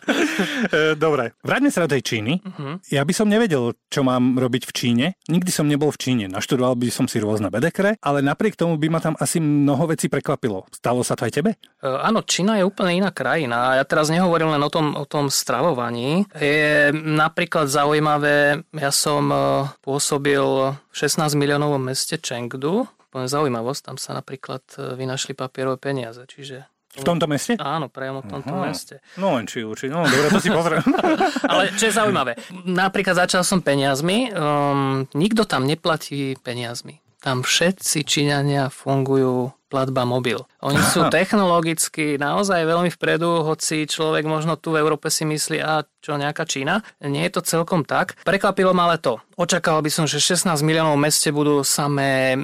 E, 0.66 0.92
Dobre, 0.94 1.32
vráťme 1.40 1.70
sa 1.70 1.84
do 1.84 1.90
tej 1.90 2.02
Číny. 2.02 2.42
Ja 2.88 3.02
by 3.02 3.12
som 3.12 3.26
nevedel, 3.26 3.72
čo 3.86 4.02
mám 4.02 4.36
robiť 4.36 4.62
v 4.64 4.72
Číne. 4.72 5.06
Nikdy 5.26 5.48
som 5.48 5.64
nebol 5.64 5.88
v 5.88 5.98
Číne. 5.98 6.24
Naštudoval 6.26 6.74
by 6.74 6.88
som 6.88 7.06
si 7.06 7.16
rôzne 7.16 7.48
bedekre, 7.48 7.96
ale 8.00 8.18
napriek 8.20 8.54
tomu 8.54 8.76
by 8.76 8.88
ma 8.88 8.98
tam 8.98 9.14
asi 9.16 9.38
mnoho 9.38 9.86
vecí 9.86 10.06
prekvapilo. 10.06 10.66
Stalo 10.70 11.00
sa 11.00 11.14
to 11.14 11.24
aj 11.24 11.32
tebe? 11.32 11.50
E, 11.54 11.86
Áno, 11.86 12.20
Čína 12.20 12.58
je 12.58 12.64
úplne 12.64 12.98
iná 12.98 13.10
krajina. 13.10 13.76
Ja 13.76 13.84
teraz 13.84 14.08
nehovorím 14.08 14.52
len 14.52 14.62
o 14.62 14.68
tom, 14.68 14.92
o 14.92 15.04
tom 15.04 15.30
stravovaní. 15.30 16.26
Je 16.34 16.90
napríklad 16.92 17.66
zaujímavé, 17.66 18.60
ja 18.72 18.90
som 18.90 19.05
e, 19.10 19.38
pôsobil 19.80 20.42
v 20.74 20.94
16 20.94 21.38
miliónovom 21.38 21.78
meste 21.78 22.18
Chengdu. 22.18 22.90
Poviem 23.08 23.30
zaujímavosť, 23.30 23.80
tam 23.86 23.96
sa 23.96 24.12
napríklad 24.12 24.66
e, 24.76 24.98
vynašli 24.98 25.32
papierové 25.32 25.78
peniaze, 25.78 26.26
čiže 26.26 26.66
V 26.96 27.04
tomto 27.04 27.28
meste? 27.28 27.60
áno, 27.60 27.92
priamo 27.92 28.24
v 28.24 28.28
tomto 28.32 28.56
Aha. 28.56 28.72
meste. 28.72 29.04
No 29.20 29.36
len 29.36 29.44
či 29.44 29.60
určite. 29.60 29.92
No 29.92 30.02
dobre, 30.02 30.32
to 30.32 30.40
si 30.40 30.48
pozriem. 30.48 30.80
Ale 31.52 31.70
čo 31.76 31.88
je 31.88 31.94
zaujímavé, 31.94 32.32
napríklad 32.64 33.28
začal 33.28 33.44
som 33.44 33.60
peniazmi, 33.60 34.32
um, 34.32 35.04
nikto 35.12 35.44
tam 35.44 35.68
neplatí 35.68 36.40
peniazmi. 36.40 37.04
Tam 37.20 37.44
všetci 37.44 38.00
Číňania 38.00 38.72
fungujú 38.72 39.52
platba 39.76 40.08
mobil. 40.08 40.40
Oni 40.64 40.80
sú 40.80 41.04
technologicky 41.12 42.16
naozaj 42.16 42.64
veľmi 42.64 42.88
vpredu, 42.96 43.44
hoci 43.44 43.84
človek 43.84 44.24
možno 44.24 44.56
tu 44.56 44.72
v 44.72 44.80
Európe 44.80 45.12
si 45.12 45.28
myslí, 45.28 45.60
a 45.60 45.84
čo 46.00 46.16
nejaká 46.16 46.48
Čína. 46.48 46.80
Nie 47.04 47.28
je 47.28 47.36
to 47.36 47.42
celkom 47.44 47.84
tak. 47.84 48.16
Prekvapilo 48.24 48.72
ma 48.72 48.88
ale 48.88 48.96
to. 48.96 49.20
Očakával 49.36 49.84
by 49.84 49.90
som, 49.92 50.08
že 50.08 50.16
16 50.16 50.64
miliónov 50.64 50.96
v 50.96 51.04
meste 51.04 51.28
budú 51.28 51.60
samé 51.60 52.38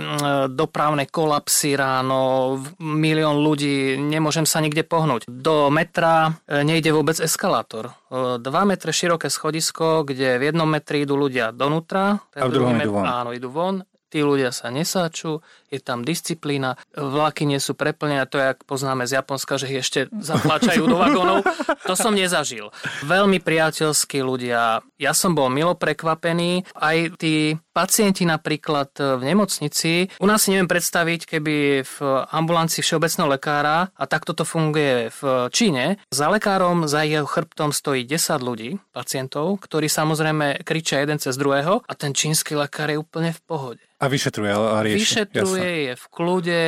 dopravné 0.52 1.08
kolapsy 1.08 1.72
ráno, 1.72 2.58
milión 2.82 3.40
ľudí, 3.40 3.96
nemôžem 3.96 4.44
sa 4.44 4.60
nikde 4.60 4.84
pohnúť. 4.84 5.24
Do 5.30 5.72
metra 5.72 6.36
e, 6.44 6.60
nejde 6.66 6.92
vôbec 6.92 7.16
eskalátor. 7.16 7.96
2 8.12 8.42
metre 8.68 8.92
široké 8.92 9.32
schodisko, 9.32 10.04
kde 10.04 10.36
v 10.36 10.52
jednom 10.52 10.68
metri 10.68 11.08
idú 11.08 11.16
ľudia 11.16 11.48
donútra, 11.54 12.20
ten 12.28 12.44
A 12.44 12.50
v 12.50 12.52
druhom 12.52 12.76
idú 12.76 12.92
von. 12.92 13.06
Áno, 13.08 13.30
idú 13.32 13.48
von. 13.48 13.80
Tí 14.12 14.20
ľudia 14.20 14.52
sa 14.52 14.68
nesáču, 14.68 15.40
je 15.72 15.80
tam 15.80 16.04
disciplína, 16.04 16.76
vlaky 16.92 17.48
nie 17.48 17.56
sú 17.56 17.72
preplnené, 17.72 18.28
to 18.28 18.36
je, 18.36 18.52
ak 18.52 18.68
poznáme 18.68 19.08
z 19.08 19.16
Japonska, 19.16 19.56
že 19.56 19.72
ich 19.72 19.80
ešte 19.80 20.12
zatlačajú 20.12 20.84
do 20.84 21.00
vagónov. 21.00 21.40
To 21.88 21.96
som 21.96 22.12
nezažil. 22.12 22.68
Veľmi 23.08 23.40
priateľskí 23.40 24.20
ľudia. 24.20 24.84
Ja 25.00 25.12
som 25.16 25.32
bol 25.32 25.48
milo 25.48 25.72
prekvapený. 25.72 26.68
Aj 26.76 26.96
tí 27.16 27.56
pacienti 27.72 28.28
napríklad 28.28 28.94
v 29.18 29.22
nemocnici. 29.24 30.06
U 30.20 30.26
nás 30.28 30.44
si 30.44 30.52
neviem 30.52 30.70
predstaviť, 30.70 31.26
keby 31.26 31.56
v 31.82 31.96
ambulancii 32.30 32.84
všeobecného 32.84 33.28
lekára, 33.32 33.90
a 33.96 34.04
takto 34.04 34.36
to 34.36 34.44
funguje 34.44 35.08
v 35.10 35.48
Číne, 35.50 35.98
za 36.12 36.28
lekárom, 36.28 36.86
za 36.86 37.02
jeho 37.02 37.26
chrbtom 37.26 37.72
stojí 37.72 38.04
10 38.04 38.38
ľudí, 38.44 38.70
pacientov, 38.92 39.58
ktorí 39.64 39.88
samozrejme 39.88 40.60
kričia 40.62 41.00
jeden 41.00 41.16
cez 41.16 41.34
druhého 41.40 41.80
a 41.82 41.92
ten 41.96 42.12
čínsky 42.12 42.52
lekár 42.52 42.92
je 42.92 43.00
úplne 43.00 43.32
v 43.32 43.40
pohode. 43.42 43.82
A 44.02 44.10
vyšetruje 44.10 44.50
a 44.50 44.82
rieši. 44.82 44.98
Vyšetruje, 44.98 45.62
Jasné. 45.62 45.86
je 45.86 45.94
v 45.94 46.06
kľude, 46.10 46.62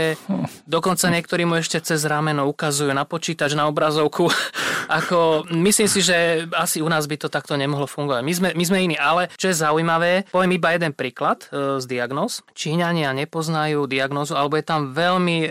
dokonca 0.71 1.11
niektorí 1.11 1.43
mu 1.43 1.59
ešte 1.59 1.83
cez 1.83 2.07
rameno 2.07 2.47
ukazujú 2.47 2.95
na 2.95 3.03
počítač, 3.03 3.59
na 3.59 3.67
obrazovku. 3.67 4.31
Ako, 5.03 5.43
myslím 5.51 5.89
si, 5.91 5.99
že 5.99 6.47
asi 6.55 6.79
u 6.79 6.87
nás 6.87 7.11
by 7.11 7.19
to 7.19 7.27
takto 7.27 7.59
nemohlo 7.59 7.91
fungovať. 7.91 8.23
My 8.23 8.33
sme, 8.37 8.49
my 8.55 8.65
sme 8.69 8.79
iní, 8.87 8.95
ale 8.95 9.35
čo 9.35 9.51
je 9.51 9.59
zaujímavé, 9.59 10.31
poviem 10.31 10.55
iba 10.55 10.79
jeden 10.79 10.94
príklad 10.95 11.51
e, 11.51 11.83
z 11.83 11.85
diagnóz. 11.85 12.47
Číňania 12.55 13.11
nepoznajú 13.13 13.91
diagnózu, 13.91 14.39
alebo 14.39 14.55
je 14.57 14.65
tam 14.65 14.95
veľmi 14.95 15.39
e, 15.45 15.51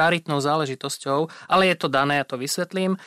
raritnou 0.00 0.40
záležitosťou, 0.40 1.28
ale 1.52 1.70
je 1.70 1.76
to 1.76 1.88
dané, 1.92 2.18
ja 2.18 2.26
to 2.26 2.40
vysvetlím. 2.40 2.96
E, 2.96 2.98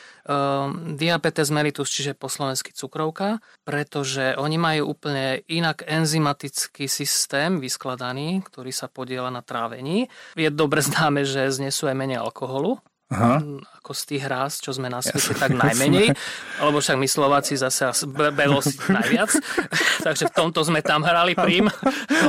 diabetes 0.94 1.50
mellitus, 1.50 1.90
čiže 1.90 2.14
po 2.14 2.30
slovensky 2.30 2.70
cukrovka, 2.70 3.42
pretože 3.66 4.38
oni 4.38 4.56
majú 4.56 4.94
úplne 4.94 5.42
inak 5.50 5.82
enzymatický 5.84 6.86
systém 6.86 7.58
vyskladaný, 7.58 8.46
ktorý 8.46 8.70
sa 8.70 8.86
podiela 8.86 9.28
na 9.28 9.42
trávení. 9.42 10.08
Je 10.38 10.48
dobre 10.48 10.80
známe, 10.80 11.26
že 11.26 11.50
znesú 11.50 11.90
aj 11.90 11.98
menej 11.98 12.22
alkoholu, 12.22 12.78
Aha. 13.06 13.38
Mm, 13.38 13.62
ako 13.62 13.94
z 13.94 14.02
tých 14.02 14.22
hrás, 14.26 14.58
čo 14.58 14.74
sme 14.74 14.90
na 14.90 14.98
svete, 14.98 15.38
tak 15.38 15.54
najmenej. 15.54 16.10
Lebo 16.58 16.82
však 16.82 16.98
my 16.98 17.06
Slováci 17.06 17.54
zase 17.54 17.86
as- 17.86 18.02
be- 18.02 18.34
belo 18.34 18.58
si 18.58 18.74
najviac. 18.90 19.30
Takže 20.06 20.26
v 20.26 20.34
tomto 20.34 20.66
sme 20.66 20.82
tam 20.82 21.06
hrali 21.06 21.38
prím. 21.38 21.70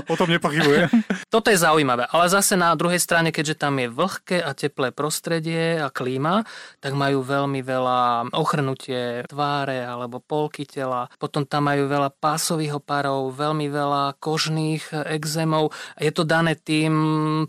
O 0.06 0.14
tom 0.14 0.30
nepochybujem. 0.30 0.86
Toto 1.34 1.50
je 1.50 1.58
zaujímavé. 1.58 2.06
Ale 2.14 2.30
zase 2.30 2.54
na 2.54 2.78
druhej 2.78 3.02
strane, 3.02 3.34
keďže 3.34 3.58
tam 3.58 3.82
je 3.82 3.90
vlhké 3.90 4.38
a 4.38 4.54
teplé 4.54 4.94
prostredie 4.94 5.82
a 5.82 5.90
klíma, 5.90 6.46
tak 6.78 6.94
majú 6.94 7.26
veľmi 7.26 7.66
veľa 7.66 8.30
ochrnutie 8.38 9.26
tváre 9.26 9.82
alebo 9.82 10.22
polky 10.22 10.70
tela. 10.70 11.10
Potom 11.18 11.42
tam 11.50 11.74
majú 11.74 11.90
veľa 11.90 12.14
pásových 12.14 12.78
opárov, 12.78 13.34
veľmi 13.34 13.66
veľa 13.66 14.22
kožných 14.22 14.94
exémov. 15.10 15.74
Je 15.98 16.14
to 16.14 16.22
dané 16.22 16.54
tým 16.54 16.94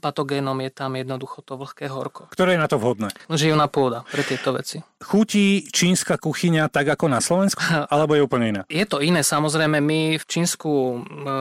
patogénom, 0.01 0.57
je 0.65 0.73
tam 0.73 0.97
jednoducho 0.97 1.45
to 1.45 1.61
vlhké 1.61 1.93
horko. 1.93 2.33
Ktoré 2.33 2.57
je 2.57 2.63
na 2.65 2.73
to 2.73 2.81
vhodné? 2.81 3.18
Žijúna 3.27 3.67
pôda 3.67 4.07
pre 4.07 4.23
tieto 4.23 4.55
veci. 4.55 4.79
Chutí 4.99 5.63
čínska 5.71 6.19
kuchyňa 6.19 6.67
tak 6.75 6.91
ako 6.91 7.07
na 7.07 7.23
Slovensku? 7.23 7.63
Alebo 7.95 8.19
je 8.19 8.23
úplne 8.27 8.47
iná? 8.51 8.63
Je 8.67 8.83
to 8.83 8.99
iné, 8.99 9.23
samozrejme, 9.23 9.79
my 9.79 10.19
v 10.19 10.25
čínsku 10.27 10.71
e, 10.71 10.97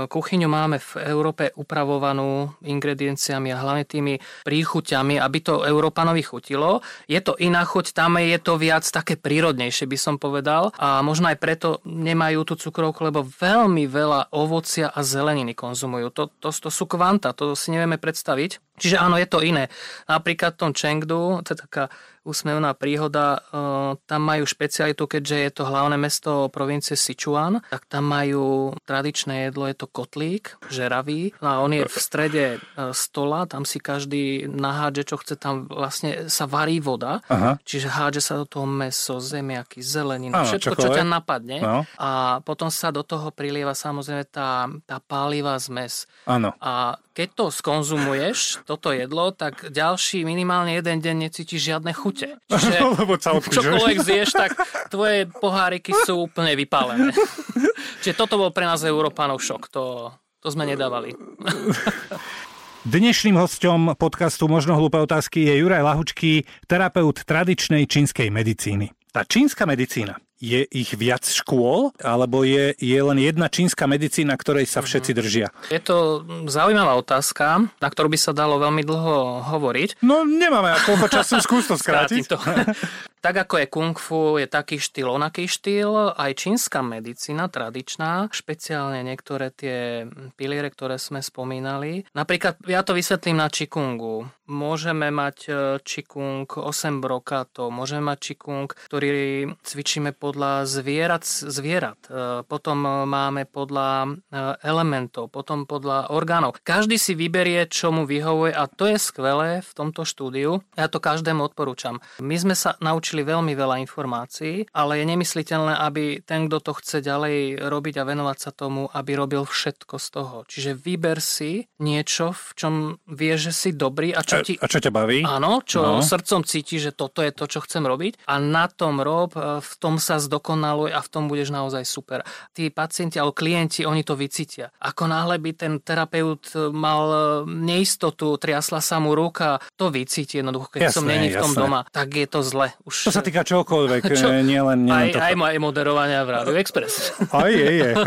kuchyňu 0.05 0.45
máme 0.45 0.77
v 0.77 0.91
Európe 1.09 1.49
upravovanú 1.57 2.53
ingredienciami 2.61 3.49
a 3.49 3.57
hlavne 3.57 3.89
tými 3.89 4.21
príchuťami, 4.45 5.17
aby 5.17 5.37
to 5.41 5.65
Európanovi 5.65 6.21
chutilo. 6.21 6.85
Je 7.09 7.17
to 7.17 7.33
iná 7.41 7.65
chuť, 7.65 7.97
tam 7.97 8.21
je 8.21 8.37
to 8.37 8.61
viac 8.61 8.85
také 8.85 9.17
prírodnejšie, 9.17 9.89
by 9.89 9.97
som 9.97 10.21
povedal. 10.21 10.69
A 10.77 11.01
možno 11.01 11.33
aj 11.33 11.41
preto 11.41 11.81
nemajú 11.81 12.45
tú 12.45 12.61
cukrovku, 12.61 13.09
lebo 13.09 13.25
veľmi 13.25 13.89
veľa 13.89 14.37
ovocia 14.37 14.93
a 14.93 15.01
zeleniny 15.01 15.57
konzumujú. 15.57 16.13
To, 16.13 16.23
to, 16.29 16.49
to 16.53 16.69
sú 16.69 16.85
kvanta, 16.85 17.33
to 17.33 17.57
si 17.57 17.73
nevieme 17.73 17.97
predstaviť. 17.97 18.66
Čiže 18.77 19.01
áno, 19.01 19.17
je 19.17 19.25
to 19.25 19.41
iné. 19.41 19.67
Napríklad 20.05 20.53
v 20.53 20.61
tom 20.61 20.71
Chengdu, 20.73 21.41
to 21.41 21.53
je 21.53 21.59
taká 21.65 21.89
úsmevná 22.27 22.75
príhoda, 22.75 23.39
e, 23.39 23.63
tam 24.03 24.21
majú 24.27 24.43
špecialitu, 24.43 25.07
keďže 25.07 25.37
je 25.47 25.51
to 25.55 25.63
hlavné 25.63 25.95
mesto 25.95 26.51
provincie 26.51 26.99
Sichuan, 26.99 27.63
tak 27.71 27.87
tam 27.87 28.03
majú 28.03 28.75
tradičné 28.83 29.47
jedlo, 29.47 29.63
je 29.71 29.79
to 29.79 29.87
kotlík, 29.87 30.59
žeravý. 30.67 31.31
No 31.39 31.47
a 31.47 31.55
on 31.63 31.71
je 31.71 31.87
v 31.87 31.95
strede 31.95 32.45
e, 32.59 32.91
stola, 32.91 33.47
tam 33.47 33.63
si 33.63 33.79
každý 33.79 34.51
nahádže, 34.51 35.03
čo 35.07 35.15
chce, 35.23 35.39
tam 35.39 35.71
vlastne 35.71 36.27
sa 36.27 36.43
varí 36.43 36.83
voda, 36.83 37.23
Aha. 37.31 37.63
čiže 37.63 37.87
hádže 37.87 38.19
sa 38.19 38.33
do 38.35 38.45
toho 38.45 38.67
meso, 38.67 39.23
zemiaky, 39.23 39.79
zelenina, 39.79 40.43
Áno, 40.43 40.51
všetko, 40.51 40.75
čo 40.75 40.91
čokoľvek. 40.91 40.97
ťa 40.99 41.05
napadne. 41.07 41.57
No. 41.63 41.87
A 41.95 42.43
potom 42.43 42.67
sa 42.67 42.91
do 42.91 43.07
toho 43.07 43.31
prilieva 43.31 43.71
samozrejme 43.71 44.27
tá, 44.27 44.67
tá 44.83 44.99
pálivá 44.99 45.55
zmes. 45.63 46.11
Áno. 46.27 46.51
A 46.59 46.99
keď 47.17 47.29
to 47.33 47.45
skonzumuješ, 47.49 48.61
toto 48.69 48.93
jedlo, 48.93 49.33
tak 49.33 49.73
ďalší 49.73 50.21
minimálne 50.21 50.77
jeden 50.77 51.01
deň 51.01 51.15
necítiš 51.25 51.73
žiadne 51.73 51.89
chute. 51.89 52.37
Čiže 52.45 52.77
Lebo 53.01 53.17
odpíšeš. 53.17 53.57
čokoľvek 53.57 53.97
zješ, 54.05 54.29
tak 54.37 54.53
tvoje 54.93 55.25
poháriky 55.25 55.97
sú 56.05 56.29
úplne 56.29 56.53
vypálené. 56.53 57.09
Čiže 58.05 58.13
toto 58.13 58.37
bol 58.37 58.53
pre 58.53 58.69
nás 58.69 58.85
Európanov 58.85 59.41
šok. 59.41 59.73
To, 59.73 60.13
to 60.37 60.47
sme 60.53 60.69
nedávali. 60.69 61.17
Dnešným 62.85 63.33
hostom 63.33 63.97
podcastu 63.97 64.45
Možno 64.45 64.77
hlúpe 64.77 65.01
otázky 65.01 65.49
je 65.49 65.65
Juraj 65.65 65.81
Lahučký, 65.81 66.45
terapeut 66.69 67.25
tradičnej 67.25 67.89
čínskej 67.89 68.29
medicíny. 68.29 68.93
Tá 69.09 69.25
čínska 69.25 69.65
medicína, 69.65 70.21
je 70.37 70.63
ich 70.69 70.93
viac 70.93 71.25
škôl, 71.25 71.93
alebo 72.01 72.45
je, 72.45 72.73
je 72.77 72.99
len 73.01 73.17
jedna 73.17 73.49
čínska 73.49 73.89
medicína, 73.89 74.37
ktorej 74.37 74.69
sa 74.69 74.85
všetci 74.85 75.11
držia? 75.17 75.47
Je 75.73 75.81
to 75.81 76.23
zaujímavá 76.45 76.93
otázka, 76.97 77.67
na 77.81 77.87
ktorú 77.89 78.13
by 78.13 78.19
sa 78.21 78.31
dalo 78.37 78.61
veľmi 78.61 78.85
dlho 78.85 79.45
hovoriť. 79.49 80.01
No 80.05 80.23
nemáme 80.23 80.77
koľko 80.85 81.09
času, 81.09 81.41
skús 81.45 81.65
to 81.65 81.75
skrátiť. 81.75 82.23
to. 82.29 82.37
tak 83.27 83.43
ako 83.43 83.59
je 83.59 83.67
kung 83.67 83.95
fu, 83.97 84.37
je 84.37 84.47
taký 84.47 84.77
štýl, 84.79 85.11
onaký 85.11 85.49
štýl, 85.49 86.15
aj 86.15 86.31
čínska 86.37 86.79
medicína 86.85 87.49
tradičná, 87.51 88.29
špeciálne 88.31 89.03
niektoré 89.03 89.51
tie 89.51 90.07
piliere, 90.39 90.69
ktoré 90.71 90.95
sme 91.01 91.19
spomínali. 91.19 92.07
Napríklad, 92.13 92.61
ja 92.69 92.85
to 92.87 92.95
vysvetlím 92.95 93.41
na 93.41 93.51
čikungu. 93.51 94.29
Môžeme 94.47 95.11
mať 95.11 95.37
e, 95.43 95.51
čikung 95.83 96.47
8 96.47 97.03
brokátov, 97.03 97.67
môžeme 97.67 98.15
mať 98.15 98.31
čikung, 98.31 98.71
ktorý 98.71 99.51
cvičíme 99.59 100.15
podľa 100.27 100.67
zvierat, 100.67 101.23
zvierat, 101.23 101.99
e, 102.11 102.43
potom 102.43 103.07
máme 103.07 103.47
podľa 103.47 104.19
elementov, 104.59 105.31
potom 105.31 105.63
podľa 105.63 106.11
orgánov. 106.11 106.59
Každý 106.59 106.99
si 106.99 107.15
vyberie, 107.15 107.63
čo 107.71 107.95
mu 107.95 108.03
vyhovuje 108.03 108.51
a 108.51 108.67
to 108.67 108.91
je 108.91 108.99
skvelé 108.99 109.63
v 109.63 109.71
tomto 109.71 110.03
štúdiu. 110.03 110.59
Ja 110.75 110.91
to 110.91 110.99
každému 110.99 111.39
odporúčam. 111.47 112.03
My 112.19 112.35
sme 112.35 112.57
sa 112.57 112.75
naučili 112.83 113.23
veľmi 113.23 113.53
veľa 113.55 113.79
informácií, 113.85 114.67
ale 114.75 114.99
je 114.99 115.05
nemysliteľné, 115.07 115.79
aby 115.79 116.19
ten, 116.25 116.51
kto 116.51 116.57
to 116.59 116.71
chce 116.81 116.97
ďalej 117.05 117.61
robiť 117.63 117.95
a 118.01 118.07
venovať 118.07 118.37
sa 118.37 118.51
tomu, 118.51 118.91
aby 118.91 119.11
robil 119.15 119.47
všetko 119.47 119.95
z 119.95 120.07
toho. 120.11 120.35
Čiže 120.49 120.71
vyber 120.75 121.23
si 121.23 121.69
niečo, 121.79 122.33
v 122.33 122.51
čom 122.57 122.73
vieš, 123.07 123.51
že 123.51 123.53
si 123.53 123.69
dobrý 123.77 124.11
a 124.11 124.25
čo 124.25 124.43
ti... 124.43 124.57
A 124.59 124.65
čo 124.67 124.81
ťa 124.81 124.91
baví? 124.91 125.23
Áno, 125.23 125.63
čo 125.63 126.01
no. 126.01 126.03
srdcom 126.03 126.43
cíti, 126.43 126.81
že 126.81 126.91
toto 126.91 127.21
je 127.21 127.31
to, 127.31 127.45
čo 127.45 127.63
chcem 127.63 127.85
robiť 127.85 128.25
a 128.25 128.41
na 128.41 128.65
tom 128.67 128.99
rob, 128.99 129.37
e, 129.37 129.61
v 129.61 129.73
tom 129.77 130.01
sa 130.01 130.16
zdokonaluj 130.19 130.93
a 130.93 130.99
v 130.99 131.09
tom 131.09 131.29
budeš 131.31 131.49
naozaj 131.53 131.83
super. 131.87 132.25
Tí 132.51 132.69
pacienti 132.69 133.17
alebo 133.17 133.33
klienti, 133.33 133.85
oni 133.85 134.01
to 134.01 134.17
vycítia. 134.17 134.69
Ako 134.81 135.07
náhle 135.09 135.37
by 135.41 135.51
ten 135.53 135.73
terapeut 135.79 136.53
mal 136.73 137.03
e, 137.07 137.19
neistotu, 137.47 138.35
triasla 138.37 138.81
sa 138.81 138.97
mu 138.97 139.13
ruka, 139.13 139.61
to 139.77 139.89
vycíti 139.89 140.41
jednoducho, 140.41 140.73
keď 140.73 140.81
jasné, 140.89 140.95
som 140.95 141.05
není 141.05 141.27
v 141.31 141.39
tom 141.39 141.53
jasné. 141.53 141.61
doma, 141.61 141.79
tak 141.89 142.07
je 142.13 142.27
to 142.27 142.39
zle. 142.43 142.67
Už... 142.85 143.09
To 143.09 143.13
sa 143.13 143.23
týka 143.23 143.41
čokoľvek, 143.45 144.01
Čo? 144.17 144.29
nie 144.43 144.61
len, 144.61 144.79
nie 144.85 144.93
aj, 144.93 145.07
toto. 145.13 145.25
aj 145.25 145.33
moje 145.37 145.57
moderovania 145.61 146.19
v 146.25 146.29
Rádiu 146.33 146.55
Express. 146.57 147.13
Aj 147.37 147.51
je, 147.51 147.69
je. 147.83 147.91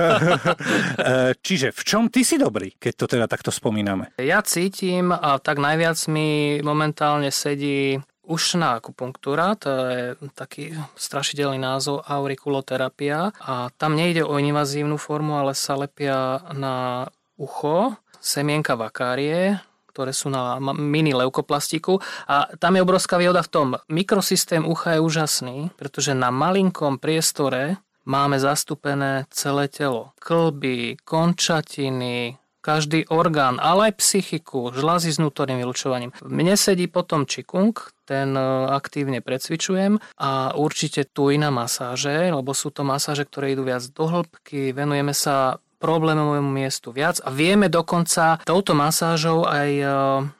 E, 1.00 1.33
čiže 1.40 1.73
v 1.73 1.83
čom 1.87 2.02
ty 2.12 2.26
si 2.26 2.37
dobrý, 2.37 2.76
keď 2.76 2.93
to 2.95 3.07
teda 3.09 3.26
takto 3.31 3.49
spomíname? 3.49 4.12
Ja 4.21 4.45
cítim 4.45 5.14
a 5.14 5.40
tak 5.40 5.57
najviac 5.57 5.97
mi 6.12 6.61
momentálne 6.61 7.33
sedí 7.33 7.99
ušná 8.31 8.79
akupunktúra, 8.79 9.59
to 9.59 9.69
je 9.91 10.03
taký 10.39 10.71
strašidelný 10.95 11.59
názov 11.59 12.07
aurikuloterapia 12.07 13.35
a 13.43 13.75
tam 13.75 13.99
nejde 13.99 14.23
o 14.23 14.39
invazívnu 14.39 14.95
formu, 14.95 15.35
ale 15.43 15.59
sa 15.59 15.75
lepia 15.75 16.39
na 16.55 17.11
ucho, 17.35 17.99
semienka 18.23 18.79
vakárie, 18.79 19.59
ktoré 19.91 20.15
sú 20.15 20.31
na 20.31 20.63
mini 20.79 21.11
leukoplastiku 21.11 21.99
a 22.31 22.47
tam 22.57 22.79
je 22.79 22.85
obrovská 22.87 23.19
výhoda 23.19 23.43
v 23.43 23.53
tom, 23.53 23.69
mikrosystém 23.91 24.63
ucha 24.63 24.95
je 24.97 25.03
úžasný, 25.03 25.59
pretože 25.75 26.15
na 26.15 26.31
malinkom 26.31 27.03
priestore 27.03 27.83
máme 28.07 28.41
zastúpené 28.41 29.27
celé 29.29 29.69
telo. 29.69 30.15
Klby, 30.23 31.03
končatiny, 31.05 32.39
každý 32.61 33.09
orgán, 33.09 33.57
ale 33.59 33.90
aj 33.90 34.00
psychiku, 34.00 34.71
žlázy 34.73 35.11
s 35.11 35.19
vnútorným 35.19 35.61
vylučovaním. 35.64 36.12
Mne 36.23 36.55
sedí 36.55 36.87
potom 36.87 37.25
čikung, 37.25 37.73
ten 38.05 38.37
e, 38.37 38.43
aktívne 38.71 39.25
precvičujem 39.25 39.99
a 40.21 40.55
určite 40.55 41.09
tu 41.09 41.33
iná 41.33 41.49
masáže, 41.49 42.31
lebo 42.31 42.52
sú 42.52 42.69
to 42.71 42.85
masáže, 42.85 43.25
ktoré 43.25 43.57
idú 43.57 43.64
viac 43.67 43.83
do 43.90 44.05
hĺbky, 44.07 44.76
venujeme 44.76 45.17
sa 45.17 45.59
problémovému 45.81 46.52
miestu 46.52 46.93
viac 46.93 47.25
a 47.25 47.33
vieme 47.33 47.73
dokonca 47.73 48.37
touto 48.45 48.76
masážou 48.76 49.49
aj 49.49 49.71
e, 49.81 49.87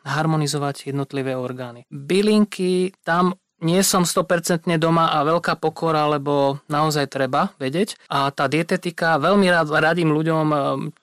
harmonizovať 0.05 0.93
jednotlivé 0.93 1.33
orgány. 1.33 1.89
Bylinky, 1.89 2.93
tam 3.00 3.33
nie 3.61 3.81
som 3.85 4.09
100% 4.09 4.69
doma 4.81 5.12
a 5.12 5.25
veľká 5.25 5.61
pokora, 5.61 6.09
lebo 6.09 6.65
naozaj 6.69 7.12
treba 7.12 7.53
vedieť. 7.61 8.09
A 8.09 8.33
tá 8.33 8.49
dietetika, 8.49 9.21
veľmi 9.21 9.47
rád 9.53 9.69
radím 9.69 10.17
ľuďom, 10.17 10.47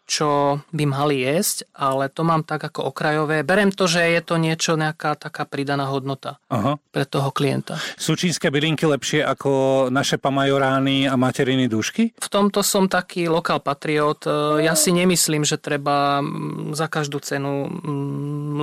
čo 0.07 0.63
by 0.71 0.83
mali 0.87 1.27
jesť, 1.27 1.67
ale 1.75 2.07
to 2.07 2.23
mám 2.23 2.47
tak 2.47 2.63
ako 2.63 2.95
okrajové. 2.95 3.43
Berem 3.43 3.75
to, 3.75 3.91
že 3.91 4.07
je 4.07 4.21
to 4.23 4.39
niečo, 4.39 4.79
nejaká 4.79 5.19
taká 5.19 5.43
pridaná 5.43 5.91
hodnota 5.91 6.39
Aha. 6.47 6.79
pre 6.95 7.03
toho 7.03 7.29
klienta. 7.35 7.75
Sú 7.99 8.15
čínske 8.15 8.47
bylinky 8.47 8.87
lepšie 8.87 9.21
ako 9.27 9.51
naše 9.91 10.15
pamajorány 10.15 11.11
a 11.11 11.19
materiny 11.19 11.67
dušky? 11.67 12.15
V 12.15 12.29
tomto 12.31 12.63
som 12.63 12.87
taký 12.87 13.27
lokál 13.27 13.59
patriot. 13.59 14.23
E, 14.23 14.63
ja 14.63 14.79
si 14.79 14.95
nemyslím, 14.95 15.43
že 15.43 15.59
treba 15.59 16.23
za 16.71 16.87
každú 16.87 17.19
cenu 17.19 17.67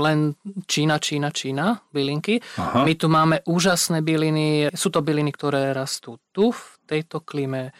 len 0.01 0.33
Čína, 0.65 0.97
Čína, 0.97 1.29
Čína 1.29 1.85
bylinky. 1.93 2.41
Aha. 2.57 2.89
My 2.89 2.97
tu 2.97 3.13
máme 3.13 3.45
úžasné 3.45 4.01
byliny. 4.01 4.73
Sú 4.73 4.89
to 4.89 5.05
byliny, 5.05 5.29
ktoré 5.29 5.77
rastú 5.77 6.17
tu 6.33 6.57
v 6.57 6.63
tejto 6.85 7.25
klíme. 7.25 7.73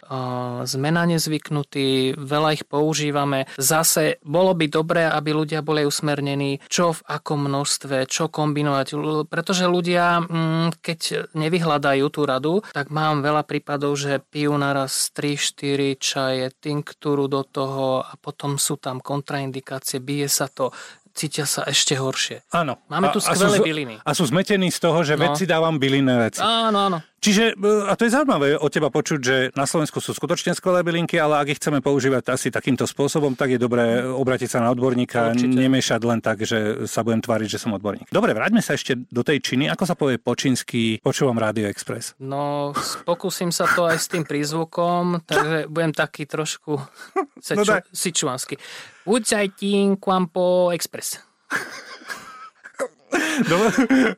Sme 0.65 0.89
na 0.89 1.05
ne 1.05 1.21
zvyknutí, 1.21 2.17
veľa 2.17 2.49
ich 2.57 2.65
používame. 2.65 3.45
Zase 3.55 4.17
bolo 4.25 4.57
by 4.57 4.65
dobré, 4.67 5.03
aby 5.05 5.31
ľudia 5.31 5.61
boli 5.61 5.85
usmernení, 5.85 6.65
čo 6.67 6.97
v 6.97 7.01
akom 7.05 7.45
množstve, 7.45 8.09
čo 8.09 8.27
kombinovať. 8.27 8.87
Pretože 9.29 9.69
ľudia, 9.69 10.25
mm, 10.25 10.81
keď 10.81 11.31
nevyhľadajú 11.37 12.05
tú 12.09 12.21
radu, 12.25 12.53
tak 12.73 12.89
mám 12.89 13.21
veľa 13.21 13.45
prípadov, 13.45 13.95
že 13.95 14.19
pijú 14.19 14.57
naraz 14.57 15.13
3-4 15.13 15.95
čaje, 16.01 16.49
tinktúru 16.57 17.29
do 17.29 17.45
toho 17.45 18.01
a 18.01 18.13
potom 18.17 18.57
sú 18.57 18.81
tam 18.81 18.97
kontraindikácie, 18.99 20.01
bije 20.01 20.27
sa 20.27 20.49
to 20.49 20.73
cítia 21.15 21.47
sa 21.47 21.63
ešte 21.63 21.95
horšie. 21.95 22.43
Áno. 22.51 22.83
Máme 22.91 23.15
tu 23.15 23.23
skvelé 23.23 23.63
byliny. 23.63 23.95
A 24.03 24.11
sú 24.11 24.27
zmetení 24.27 24.67
z 24.67 24.83
toho, 24.83 24.99
že 25.07 25.15
no. 25.15 25.31
veci 25.31 25.47
dávam 25.47 25.79
bylinné 25.79 26.15
veci. 26.19 26.43
Áno, 26.43 26.91
áno. 26.91 26.99
Čiže, 27.23 27.57
e, 27.57 27.89
a 27.89 27.93
to 27.97 28.05
je 28.05 28.13
zaujímavé 28.13 28.59
od 28.59 28.69
teba 28.69 28.93
počuť, 28.93 29.19
že 29.19 29.35
na 29.57 29.65
Slovensku 29.65 29.97
sú 29.97 30.13
skutočne 30.13 30.53
skvelé 30.53 30.85
bylinky, 30.85 31.17
ale 31.17 31.41
ak 31.41 31.47
ich 31.55 31.59
chceme 31.59 31.81
používať 31.81 32.29
asi 32.29 32.53
takýmto 32.53 32.85
spôsobom, 32.85 33.33
tak 33.33 33.55
je 33.55 33.59
dobré 33.59 34.03
obratiť 34.05 34.49
sa 34.51 34.59
na 34.61 34.69
odborníka, 34.69 35.33
Určite. 35.33 35.55
nemiešať 35.57 36.01
len 36.05 36.19
tak, 36.21 36.45
že 36.45 36.85
sa 36.85 37.01
budem 37.01 37.25
tváriť, 37.25 37.57
že 37.57 37.61
som 37.61 37.73
odborník. 37.73 38.11
Dobre, 38.13 38.35
vráťme 38.35 38.61
sa 38.61 38.77
ešte 38.77 38.99
do 39.09 39.25
tej 39.25 39.41
činy. 39.41 39.71
Ako 39.71 39.83
sa 39.89 39.95
povie 39.97 40.21
po 40.21 40.37
čínsky, 40.37 41.01
počúvam 41.01 41.39
Radio 41.41 41.65
Express? 41.65 42.13
No, 42.21 42.75
pokúsim 43.07 43.49
sa 43.49 43.65
to 43.73 43.89
aj 43.89 43.97
s 43.97 44.07
tým 44.11 44.27
prízvukom, 44.27 45.19
takže 45.29 45.71
budem 45.71 45.95
taký 45.95 46.29
trošku 46.29 46.77
seču, 47.39 47.65
no 47.65 47.81
sičuansky. 47.89 48.59
Ujajtín 49.09 49.97
Kwampo 49.97 50.69
Express. 50.73 51.21
Dobre, 53.45 53.69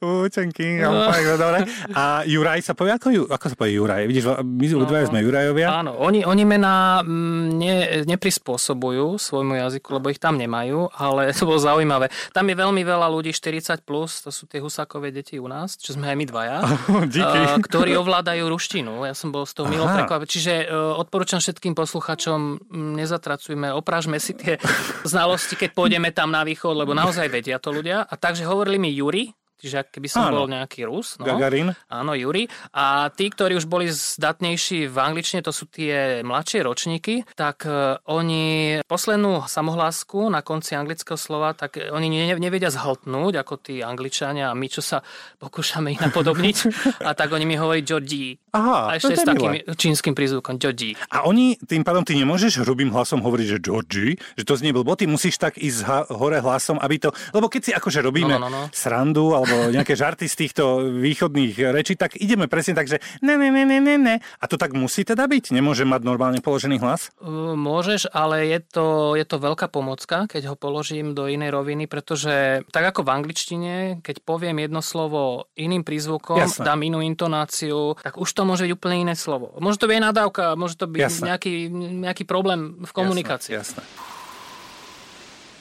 účenky, 0.02 0.82
no. 0.82 1.10
dobre. 1.38 1.66
A 1.94 2.22
Juraj 2.28 2.62
sa 2.62 2.74
povie, 2.78 2.94
ako, 2.94 3.30
ako 3.32 3.46
sa 3.50 3.56
povie 3.58 3.80
Juraj? 3.80 4.04
Vidíš, 4.06 4.26
my 4.44 4.66
no, 4.74 4.86
dvaja 4.86 5.10
sme 5.10 5.26
Jurajovia. 5.26 5.68
Áno, 5.82 5.98
oni, 5.98 6.22
oni 6.24 6.44
mená 6.46 7.02
mm, 7.02 7.46
ne, 7.58 7.76
neprispôsobujú 8.06 9.18
svojmu 9.18 9.58
jazyku, 9.58 9.98
lebo 9.98 10.14
ich 10.14 10.22
tam 10.22 10.38
nemajú, 10.38 10.94
ale 10.94 11.30
to 11.38 11.50
bolo 11.50 11.60
zaujímavé. 11.60 12.14
Tam 12.32 12.46
je 12.46 12.56
veľmi 12.56 12.82
veľa 12.86 13.08
ľudí 13.10 13.34
40+, 13.34 13.82
plus, 13.82 14.22
to 14.26 14.30
sú 14.30 14.46
tie 14.46 14.62
husákové 14.62 15.10
deti 15.10 15.40
u 15.40 15.48
nás, 15.48 15.80
čo 15.80 15.96
sme 15.96 16.12
aj 16.12 16.16
my 16.18 16.26
dvaja, 16.28 16.58
Díky. 17.14 17.40
ktorí 17.66 17.98
ovládajú 17.98 18.44
ruštinu. 18.50 19.06
Ja 19.06 19.14
som 19.14 19.34
bol 19.34 19.48
z 19.48 19.54
toho 19.58 19.68
milo 19.70 19.86
prekvapený. 19.88 20.30
Čiže 20.30 20.54
e, 20.64 20.76
odporúčam 20.76 21.40
všetkým 21.40 21.74
posluchačom, 21.74 22.70
nezatracujme, 22.74 23.72
oprážme 23.74 24.20
si 24.20 24.36
tie 24.36 24.60
znalosti, 25.12 25.56
keď 25.56 25.70
pôjdeme 25.74 26.10
tam 26.12 26.34
na 26.34 26.44
východ, 26.44 26.74
lebo 26.74 26.92
naozaj 26.98 27.30
vedia 27.32 27.62
to 27.62 27.72
ľudia. 27.72 28.04
A 28.04 28.14
takže 28.18 28.44
hovorili 28.48 28.78
mi 28.82 28.92
mi 28.98 29.04
Juri, 29.04 29.34
Čiže 29.58 29.90
keby 29.90 30.08
som 30.08 30.30
áno. 30.30 30.46
bol 30.46 30.48
nejaký 30.54 30.86
Rus. 30.86 31.18
No. 31.18 31.26
Gagarin. 31.26 31.74
Áno, 31.90 32.14
Juri. 32.14 32.46
A 32.78 33.10
tí, 33.10 33.34
ktorí 33.34 33.58
už 33.58 33.66
boli 33.66 33.90
zdatnejší 33.90 34.86
v 34.86 34.98
angličtine, 34.98 35.42
to 35.42 35.50
sú 35.50 35.66
tie 35.66 36.22
mladšie 36.22 36.62
ročníky, 36.62 37.26
tak 37.34 37.66
uh, 37.66 37.98
oni 38.06 38.78
poslednú 38.86 39.50
samohlásku 39.50 40.30
na 40.30 40.46
konci 40.46 40.78
anglického 40.78 41.18
slova, 41.18 41.58
tak 41.58 41.82
oni 41.82 42.06
ne, 42.06 42.38
nevedia 42.38 42.70
zhltnúť, 42.70 43.34
ako 43.42 43.54
tí 43.58 43.82
angličania 43.82 44.54
a 44.54 44.58
my, 44.58 44.70
čo 44.70 44.86
sa 44.86 45.02
pokúšame 45.42 45.98
ich 45.98 46.02
napodobniť. 46.02 46.58
a 47.10 47.18
tak 47.18 47.34
oni 47.34 47.50
mi 47.50 47.58
hovorí 47.58 47.82
Georgie. 47.82 48.38
Aha, 48.54 48.94
a 48.94 49.02
ešte 49.02 49.18
s 49.18 49.26
takým 49.26 49.58
milé. 49.58 49.74
čínskym 49.74 50.14
prízvukom 50.14 50.62
Georgie. 50.62 50.94
A 51.10 51.26
oni, 51.26 51.58
tým 51.58 51.82
pádom 51.82 52.06
ty 52.06 52.14
nemôžeš 52.14 52.62
hrubým 52.62 52.94
hlasom 52.94 53.26
hovoriť, 53.26 53.48
že 53.58 53.60
Georgie, 53.62 54.22
že 54.38 54.46
to 54.46 54.54
znie 54.54 54.70
blbo, 54.70 54.94
ty 54.94 55.10
musíš 55.10 55.42
tak 55.42 55.58
ísť 55.58 56.14
hore 56.14 56.38
hlasom, 56.42 56.78
aby 56.78 57.02
to, 57.02 57.10
lebo 57.34 57.50
keď 57.50 57.62
si 57.62 57.72
akože 57.74 58.06
robíme 58.06 58.38
no, 58.38 58.46
no, 58.46 58.50
no, 58.54 58.60
no. 58.66 58.70
srandu, 58.70 59.34
alebo 59.48 59.72
nejaké 59.72 59.96
žarty 59.96 60.28
z 60.28 60.36
týchto 60.36 60.92
východných 61.00 61.56
rečí, 61.72 61.96
tak 61.96 62.20
ideme 62.20 62.52
presne 62.52 62.76
tak, 62.76 62.92
že 62.92 63.00
ne, 63.24 63.40
ne, 63.40 63.48
ne, 63.48 63.64
ne, 63.64 63.80
ne, 63.80 63.96
ne. 63.96 64.16
A 64.44 64.46
to 64.46 64.60
tak 64.60 64.76
musí 64.76 65.08
teda 65.08 65.24
byť? 65.26 65.56
Nemôže 65.56 65.88
mať 65.88 66.02
normálne 66.04 66.44
položený 66.44 66.84
hlas? 66.84 67.16
Môžeš, 67.56 68.12
ale 68.12 68.52
je 68.52 68.60
to, 68.60 69.16
je 69.16 69.24
to 69.24 69.40
veľká 69.40 69.72
pomocka, 69.72 70.28
keď 70.28 70.54
ho 70.54 70.56
položím 70.60 71.16
do 71.16 71.32
inej 71.32 71.56
roviny, 71.56 71.88
pretože 71.88 72.68
tak 72.76 72.92
ako 72.92 73.08
v 73.08 73.14
angličtine, 73.16 73.74
keď 74.04 74.22
poviem 74.28 74.60
jedno 74.60 74.84
slovo 74.84 75.48
iným 75.56 75.88
prízvukom, 75.88 76.44
Jasne. 76.44 76.68
dám 76.68 76.84
inú 76.84 77.00
intonáciu, 77.00 77.96
tak 78.04 78.20
už 78.20 78.28
to 78.28 78.44
môže 78.44 78.68
byť 78.68 78.74
úplne 78.76 79.08
iné 79.08 79.16
slovo. 79.16 79.56
Môže 79.64 79.80
to 79.80 79.88
byť 79.88 80.00
nadávka, 80.04 80.60
môže 80.60 80.76
to 80.76 80.86
byť 80.86 81.24
nejaký, 81.24 81.72
nejaký 82.04 82.24
problém 82.28 82.84
v 82.84 82.92
komunikácii. 82.92 83.56
Jasne, 83.56 83.82
jasne. 83.82 84.17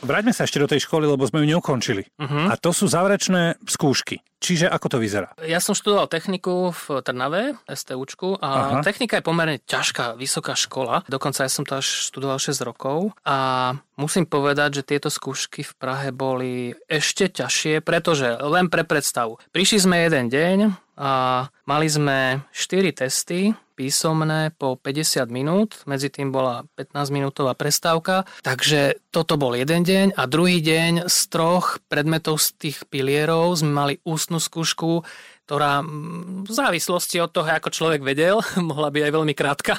Vráťme 0.04 0.32
sa 0.37 0.44
ešte 0.44 0.61
do 0.61 0.68
tej 0.68 0.85
školy, 0.85 1.09
lebo 1.09 1.24
sme 1.24 1.40
ju 1.44 1.46
neukončili. 1.56 2.04
Uh-huh. 2.20 2.52
A 2.52 2.54
to 2.61 2.74
sú 2.74 2.85
záverečné 2.90 3.61
skúšky. 3.64 4.20
Čiže 4.37 4.68
ako 4.68 4.87
to 4.92 4.98
vyzerá? 5.00 5.32
Ja 5.48 5.64
som 5.64 5.72
študoval 5.72 6.12
techniku 6.12 6.68
v 6.70 7.00
Trnave, 7.00 7.56
STUčku 7.64 8.37
a 8.37 8.78
Aha. 8.78 8.85
technika 8.85 9.16
je 9.18 9.24
pomerne 9.24 9.56
ťažká, 9.64 10.12
vysoká 10.20 10.52
škola. 10.52 11.09
Dokonca 11.09 11.48
ja 11.48 11.50
som 11.50 11.64
to 11.64 11.80
až 11.80 12.12
študoval 12.12 12.37
6 12.37 12.61
rokov 12.68 13.16
a 13.24 13.72
musím 13.96 14.28
povedať, 14.28 14.85
že 14.85 14.87
tieto 14.87 15.09
skúšky 15.09 15.64
v 15.64 15.72
Prahe 15.80 16.12
boli 16.12 16.76
ešte 16.85 17.32
ťažšie, 17.32 17.80
pretože 17.80 18.37
len 18.44 18.68
pre 18.68 18.85
predstavu. 18.85 19.40
Prišli 19.56 19.78
sme 19.88 20.04
jeden 20.04 20.28
deň, 20.28 20.86
a 20.96 21.44
mali 21.68 21.87
sme 21.92 22.40
4 22.50 23.04
testy 23.04 23.52
písomné 23.76 24.56
po 24.56 24.80
50 24.80 25.28
minút, 25.28 25.85
medzi 25.85 26.09
tým 26.09 26.32
bola 26.32 26.64
15 26.80 27.12
minútová 27.12 27.52
prestávka, 27.52 28.24
takže 28.40 29.04
toto 29.12 29.37
bol 29.37 29.52
jeden 29.52 29.85
deň. 29.85 30.16
A 30.16 30.24
druhý 30.24 30.64
deň 30.64 31.12
z 31.12 31.18
troch 31.28 31.85
predmetov 31.92 32.40
z 32.40 32.56
tých 32.56 32.88
pilierov 32.88 33.61
sme 33.61 33.72
mali 33.76 33.94
ústnu 34.09 34.40
skúšku, 34.40 35.04
ktorá 35.44 35.85
v 36.42 36.50
závislosti 36.50 37.20
od 37.20 37.30
toho, 37.30 37.46
ako 37.46 37.68
človek 37.68 38.00
vedel, 38.00 38.40
mohla 38.56 38.88
byť 38.88 39.02
aj 39.04 39.12
veľmi 39.12 39.35
krátka. 39.37 39.76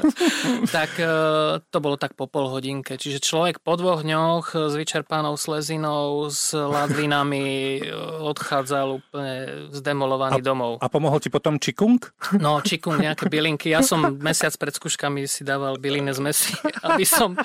tak 0.76 0.96
e, 0.98 1.12
to 1.60 1.78
bolo 1.78 1.96
tak 2.00 2.16
po 2.16 2.26
pol 2.26 2.48
hodinke. 2.48 2.96
Čiže 2.96 3.22
človek 3.22 3.60
po 3.60 3.76
dvoch 3.76 4.02
dňoch 4.02 4.56
s 4.56 4.74
vyčerpanou 4.74 5.36
slezinou, 5.36 6.28
s 6.32 6.56
ladvinami 6.56 7.78
e, 7.78 7.92
odchádzal 8.22 8.86
úplne 9.02 9.34
zdemolovaný 9.70 10.40
a, 10.40 10.44
domov. 10.44 10.72
A 10.80 10.88
pomohol 10.88 11.20
ti 11.20 11.28
potom 11.28 11.60
čikung? 11.60 12.00
No, 12.40 12.64
čikung, 12.64 12.98
nejaké 12.98 13.28
bylinky. 13.28 13.70
Ja 13.70 13.84
som 13.84 14.18
mesiac 14.18 14.56
pred 14.56 14.74
skúškami 14.74 15.28
si 15.28 15.44
dával 15.44 15.76
bylinné 15.76 16.16
zmesi, 16.16 16.56
aby 16.88 17.04
som, 17.04 17.36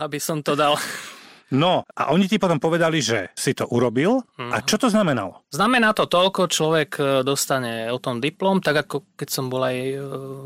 aby 0.00 0.18
som 0.18 0.40
to 0.40 0.56
dal. 0.56 0.80
No 1.50 1.82
a 1.98 2.14
oni 2.14 2.30
ti 2.30 2.38
potom 2.38 2.62
povedali, 2.62 3.02
že 3.02 3.34
si 3.34 3.52
to 3.58 3.66
urobil. 3.66 4.22
Mm. 4.38 4.54
A 4.54 4.62
čo 4.62 4.78
to 4.78 4.86
znamenalo? 4.86 5.42
Znamená 5.50 5.90
to 5.90 6.06
toľko, 6.06 6.46
človek 6.46 6.90
e, 6.96 7.02
dostane 7.26 7.90
o 7.90 7.98
tom 7.98 8.22
diplom, 8.22 8.62
tak 8.62 8.86
ako 8.86 9.18
keď 9.18 9.28
som 9.28 9.50
bol 9.50 9.66
aj 9.66 9.76
e, 9.76 9.96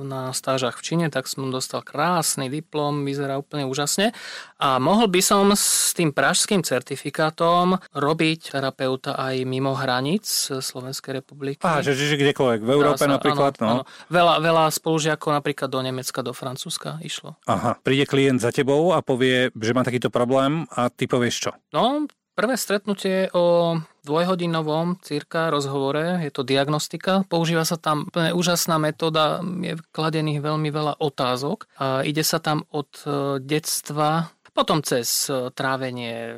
na 0.08 0.32
stážach 0.32 0.80
v 0.80 0.84
Číne, 0.84 1.06
tak 1.12 1.28
som 1.28 1.52
dostal 1.52 1.84
krásny 1.84 2.48
diplom, 2.48 3.04
vyzerá 3.04 3.36
úplne 3.36 3.68
úžasne. 3.68 4.16
A 4.56 4.80
mohol 4.80 5.12
by 5.12 5.20
som 5.20 5.52
s 5.52 5.92
tým 5.92 6.08
pražským 6.08 6.64
certifikátom 6.64 7.76
robiť 7.92 8.56
terapeuta 8.56 9.12
aj 9.20 9.44
mimo 9.44 9.76
hranic 9.76 10.24
Slovenskej 10.48 11.20
republiky. 11.20 11.60
Á, 11.60 11.84
že, 11.84 11.92
že 11.92 12.16
kdekoľvek, 12.16 12.60
v 12.64 12.70
Európe 12.72 13.04
sa, 13.04 13.12
napríklad. 13.12 13.60
Áno, 13.60 13.60
no. 13.60 13.72
áno. 13.76 13.82
Veľa, 14.08 14.40
veľa 14.40 14.64
spolužiakov 14.72 15.36
napríklad 15.36 15.68
do 15.68 15.84
Nemecka, 15.84 16.24
do 16.24 16.32
Francúzska 16.32 16.96
išlo. 17.04 17.36
Aha, 17.44 17.76
príde 17.84 18.08
klient 18.08 18.40
za 18.40 18.48
tebou 18.48 18.96
a 18.96 19.04
povie, 19.04 19.52
že 19.52 19.76
má 19.76 19.84
takýto 19.84 20.08
problém 20.08 20.64
a 20.72 20.93
ty 20.94 21.04
povieš 21.10 21.36
čo? 21.36 21.50
No, 21.74 22.06
prvé 22.34 22.58
stretnutie 22.58 23.30
o 23.32 23.78
dvojhodinovom 24.04 25.00
cirka 25.00 25.48
rozhovore, 25.48 26.20
je 26.20 26.30
to 26.34 26.44
diagnostika. 26.44 27.24
Používa 27.30 27.64
sa 27.64 27.80
tam 27.80 28.10
úplne 28.10 28.34
úžasná 28.36 28.76
metóda, 28.76 29.40
je 29.40 29.78
kladených 29.94 30.44
veľmi 30.44 30.68
veľa 30.68 31.00
otázok. 31.00 31.70
A 31.80 32.04
ide 32.04 32.26
sa 32.26 32.42
tam 32.42 32.66
od 32.74 32.90
e, 33.06 33.08
detstva, 33.40 34.28
potom 34.52 34.84
cez 34.84 35.30
e, 35.32 35.48
trávenie, 35.54 36.36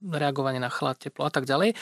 reagovanie 0.00 0.62
na 0.62 0.72
chlad, 0.72 0.96
teplo 0.96 1.28
a 1.28 1.32
tak 1.34 1.44
ďalej. 1.44 1.76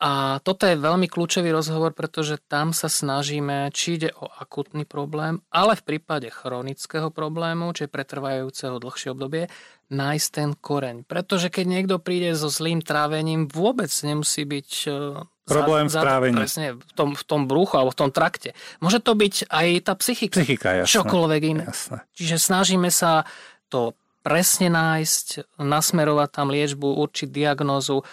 A 0.00 0.40
toto 0.40 0.64
je 0.64 0.80
veľmi 0.80 1.12
kľúčový 1.12 1.52
rozhovor, 1.52 1.92
pretože 1.92 2.40
tam 2.48 2.72
sa 2.72 2.88
snažíme, 2.88 3.68
či 3.68 4.00
ide 4.00 4.10
o 4.16 4.32
akutný 4.32 4.88
problém, 4.88 5.44
ale 5.52 5.76
v 5.76 5.84
prípade 5.84 6.32
chronického 6.32 7.12
problému, 7.12 7.76
či 7.76 7.84
pretrvajúceho 7.84 8.80
dlhšie 8.80 9.12
obdobie, 9.12 9.52
nájsť 9.92 10.28
ten 10.32 10.56
koreň. 10.56 11.04
Pretože 11.04 11.52
keď 11.52 11.64
niekto 11.68 11.96
príde 12.00 12.32
so 12.32 12.48
zlým 12.48 12.80
trávením, 12.80 13.44
vôbec 13.44 13.92
nemusí 14.00 14.48
byť 14.48 14.70
e, 14.88 14.90
problém 15.44 15.92
za, 15.92 16.00
v 16.00 16.04
trávení. 16.08 16.36
Presne, 16.38 16.66
v 16.80 16.92
tom, 16.96 17.12
v 17.12 17.24
tom 17.28 17.44
bruchu 17.44 17.76
alebo 17.76 17.92
v 17.92 18.00
tom 18.00 18.10
trakte. 18.14 18.56
Môže 18.80 19.04
to 19.04 19.12
byť 19.12 19.52
aj 19.52 19.66
tá 19.84 19.92
psychika. 20.00 20.40
Psychika, 20.40 20.80
jasné. 20.80 20.96
Čokoľvek 20.96 21.42
iné. 21.44 21.64
Jasné. 21.68 22.08
Čiže 22.16 22.36
snažíme 22.40 22.88
sa 22.88 23.28
to 23.68 23.92
presne 24.20 24.68
nájsť, 24.68 25.56
nasmerovať 25.60 26.28
tam 26.28 26.52
liečbu, 26.52 26.88
určiť 27.04 27.28
diagnózu, 27.32 28.04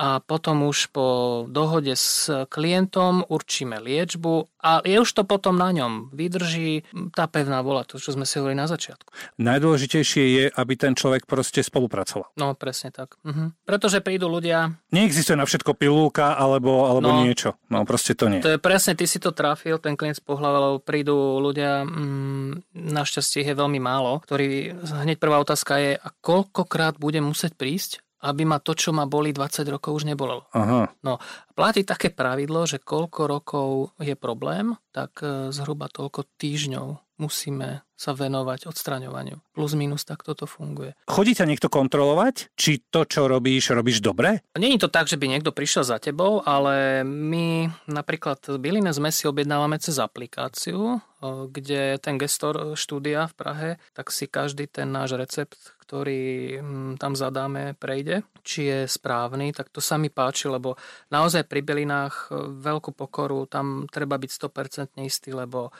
a 0.00 0.24
potom 0.24 0.64
už 0.64 0.88
po 0.90 1.06
dohode 1.46 1.92
s 1.92 2.26
klientom 2.48 3.22
určíme 3.28 3.76
liečbu 3.76 4.48
a 4.62 4.80
je 4.86 4.96
už 4.96 5.10
to 5.12 5.22
potom 5.28 5.58
na 5.58 5.68
ňom. 5.74 6.08
Vydrží 6.14 6.86
tá 7.12 7.28
pevná 7.28 7.60
bola, 7.60 7.84
to, 7.84 8.00
čo 8.00 8.16
sme 8.16 8.24
si 8.24 8.40
hovorili 8.40 8.56
na 8.56 8.70
začiatku. 8.70 9.12
Najdôležitejšie 9.42 10.24
je, 10.38 10.44
aby 10.48 10.72
ten 10.78 10.96
človek 10.96 11.28
proste 11.28 11.60
spolupracoval. 11.60 12.32
No, 12.40 12.56
presne 12.56 12.94
tak. 12.94 13.20
Mhm. 13.26 13.68
Pretože 13.68 14.00
prídu 14.00 14.32
ľudia... 14.32 14.72
Neexistuje 14.94 15.36
na 15.36 15.44
všetko 15.44 15.76
pilulka 15.76 16.38
alebo, 16.38 16.88
alebo 16.88 17.12
no, 17.12 17.26
niečo. 17.26 17.60
No, 17.68 17.84
proste 17.84 18.16
to 18.16 18.32
nie. 18.32 18.40
To 18.40 18.56
je 18.56 18.62
presne, 18.62 18.96
ty 18.96 19.04
si 19.04 19.20
to 19.20 19.34
trafil, 19.34 19.76
ten 19.76 19.98
klient 19.98 20.18
z 20.18 20.24
pohľavou, 20.24 20.80
prídu 20.80 21.42
ľudia, 21.42 21.84
mm, 21.84 22.72
našťastie 22.72 23.44
je 23.44 23.54
veľmi 23.58 23.82
málo, 23.82 24.22
ktorí, 24.24 24.72
hneď 25.04 25.18
prvá 25.20 25.42
otázka 25.42 25.76
je, 25.82 25.92
a 25.98 26.08
koľkokrát 26.22 26.96
bude 26.96 27.18
musieť 27.20 27.58
prísť, 27.58 28.00
aby 28.22 28.42
ma 28.46 28.62
to, 28.62 28.78
čo 28.78 28.94
ma 28.94 29.04
boli 29.10 29.34
20 29.34 29.66
rokov, 29.66 30.02
už 30.02 30.04
nebolo. 30.06 30.46
Aha. 30.54 30.88
No, 31.02 31.18
platí 31.58 31.82
také 31.82 32.14
pravidlo, 32.14 32.64
že 32.64 32.78
koľko 32.78 33.20
rokov 33.26 33.68
je 33.98 34.14
problém, 34.14 34.78
tak 34.94 35.20
e, 35.26 35.50
zhruba 35.50 35.90
toľko 35.90 36.26
týždňov 36.38 37.18
musíme 37.18 37.82
sa 38.02 38.18
venovať 38.18 38.66
odstraňovaniu. 38.66 39.38
Plus 39.54 39.78
minus 39.78 40.02
tak 40.02 40.26
toto 40.26 40.50
funguje. 40.50 40.98
Chodí 41.06 41.38
ťa 41.38 41.46
niekto 41.46 41.70
kontrolovať, 41.70 42.50
či 42.58 42.82
to, 42.90 43.06
čo 43.06 43.30
robíš, 43.30 43.70
robíš 43.70 44.02
dobre? 44.02 44.42
Není 44.58 44.82
to 44.82 44.90
tak, 44.90 45.06
že 45.06 45.14
by 45.14 45.30
niekto 45.30 45.54
prišiel 45.54 45.86
za 45.86 46.02
tebou, 46.02 46.42
ale 46.42 47.06
my 47.06 47.70
napríklad 47.86 48.42
bylinné 48.58 48.90
zmesi 48.90 49.30
objednávame 49.30 49.78
cez 49.78 50.02
aplikáciu, 50.02 50.98
kde 51.22 52.02
ten 52.02 52.18
gestor 52.18 52.74
štúdia 52.74 53.30
v 53.30 53.34
Prahe, 53.38 53.70
tak 53.94 54.10
si 54.10 54.26
každý 54.26 54.66
ten 54.66 54.90
náš 54.90 55.14
recept, 55.14 55.78
ktorý 55.92 56.56
mm, 56.56 56.92
tam 56.96 57.12
zadáme, 57.12 57.76
prejde. 57.76 58.24
Či 58.40 58.60
je 58.64 58.78
správny, 58.88 59.52
tak 59.52 59.68
to 59.68 59.84
sa 59.84 60.00
mi 60.00 60.08
páči, 60.08 60.48
lebo 60.48 60.80
naozaj 61.12 61.44
pri 61.44 61.60
bylinách 61.60 62.32
e, 62.32 62.48
veľkú 62.64 62.96
pokoru, 62.96 63.44
tam 63.44 63.84
treba 63.92 64.16
byť 64.16 64.30
100% 64.32 65.04
istý, 65.04 65.36
lebo 65.36 65.68
e, 65.68 65.70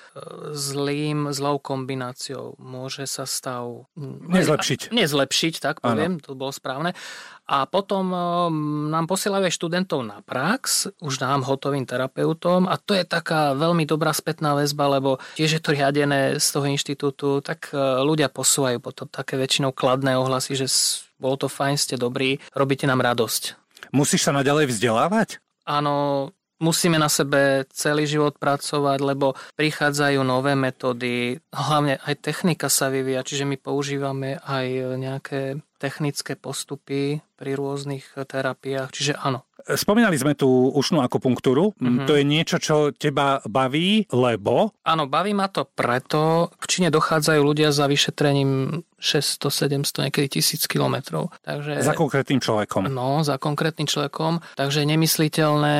zlým, 0.52 1.32
zlou 1.32 1.56
kombináciou 1.56 2.11
môže 2.60 3.08
sa 3.08 3.24
stav... 3.24 3.88
Nezlepšiť. 3.96 4.92
Nezlepšiť, 4.92 5.54
tak 5.62 5.80
poviem, 5.80 6.18
ano. 6.18 6.24
to 6.24 6.36
bolo 6.36 6.52
správne. 6.52 6.92
A 7.48 7.66
potom 7.66 8.14
nám 8.88 9.04
posielajú 9.10 9.50
aj 9.50 9.54
študentov 9.56 10.06
na 10.06 10.22
prax, 10.22 10.88
už 11.02 11.20
nám 11.20 11.42
hotovým 11.42 11.84
terapeutom 11.84 12.70
a 12.70 12.78
to 12.78 12.94
je 12.94 13.02
taká 13.02 13.52
veľmi 13.58 13.82
dobrá 13.84 14.14
spätná 14.14 14.54
väzba, 14.54 14.88
lebo 14.88 15.18
tiež 15.36 15.58
je 15.58 15.62
to 15.62 15.74
riadené 15.74 16.38
z 16.38 16.46
toho 16.48 16.66
inštitútu, 16.70 17.42
tak 17.42 17.74
ľudia 17.76 18.30
posúvajú 18.30 18.78
potom 18.78 19.10
také 19.10 19.36
väčšinou 19.36 19.74
kladné 19.74 20.14
ohlasy, 20.16 20.54
že 20.54 20.70
bolo 21.18 21.36
to 21.36 21.48
fajn, 21.50 21.76
ste 21.76 21.98
dobrí, 21.98 22.38
robíte 22.54 22.86
nám 22.86 23.02
radosť. 23.02 23.58
Musíš 23.90 24.24
sa 24.24 24.32
naďalej 24.32 24.70
vzdelávať? 24.72 25.42
Áno, 25.66 26.30
musíme 26.62 26.96
na 26.96 27.10
sebe 27.10 27.66
celý 27.74 28.06
život 28.06 28.38
pracovať, 28.38 28.98
lebo 29.02 29.34
prichádzajú 29.58 30.22
nové 30.22 30.54
metódy, 30.54 31.42
hlavne 31.50 31.98
aj 32.06 32.14
technika 32.22 32.70
sa 32.70 32.86
vyvíja, 32.88 33.26
čiže 33.26 33.42
my 33.42 33.58
používame 33.58 34.38
aj 34.46 34.66
nejaké 34.96 35.40
technické 35.82 36.38
postupy 36.38 37.18
pri 37.34 37.58
rôznych 37.58 38.14
terapiách, 38.14 38.94
čiže 38.94 39.18
áno. 39.18 39.42
Spomínali 39.66 40.18
sme 40.18 40.34
tú 40.34 40.70
ušnú 40.74 41.00
akupunktúru. 41.02 41.74
Mm-hmm. 41.78 42.06
To 42.08 42.12
je 42.18 42.24
niečo, 42.26 42.56
čo 42.58 42.76
teba 42.90 43.38
baví, 43.46 44.06
lebo... 44.10 44.74
Áno, 44.82 45.06
baví 45.06 45.32
ma 45.32 45.46
to 45.48 45.66
preto, 45.66 46.50
v 46.58 46.66
Číne 46.66 46.88
dochádzajú 46.90 47.40
ľudia 47.40 47.70
za 47.70 47.86
vyšetrením 47.86 48.82
600, 49.02 49.82
700, 49.82 50.06
niekedy 50.06 50.38
1000 50.38 50.70
kilometrov. 50.70 51.34
Takže, 51.42 51.82
za 51.82 51.98
konkrétnym 51.98 52.38
človekom. 52.38 52.86
No, 52.86 53.26
za 53.26 53.34
konkrétnym 53.34 53.90
človekom. 53.90 54.38
Takže 54.54 54.86
nemysliteľné 54.86 55.78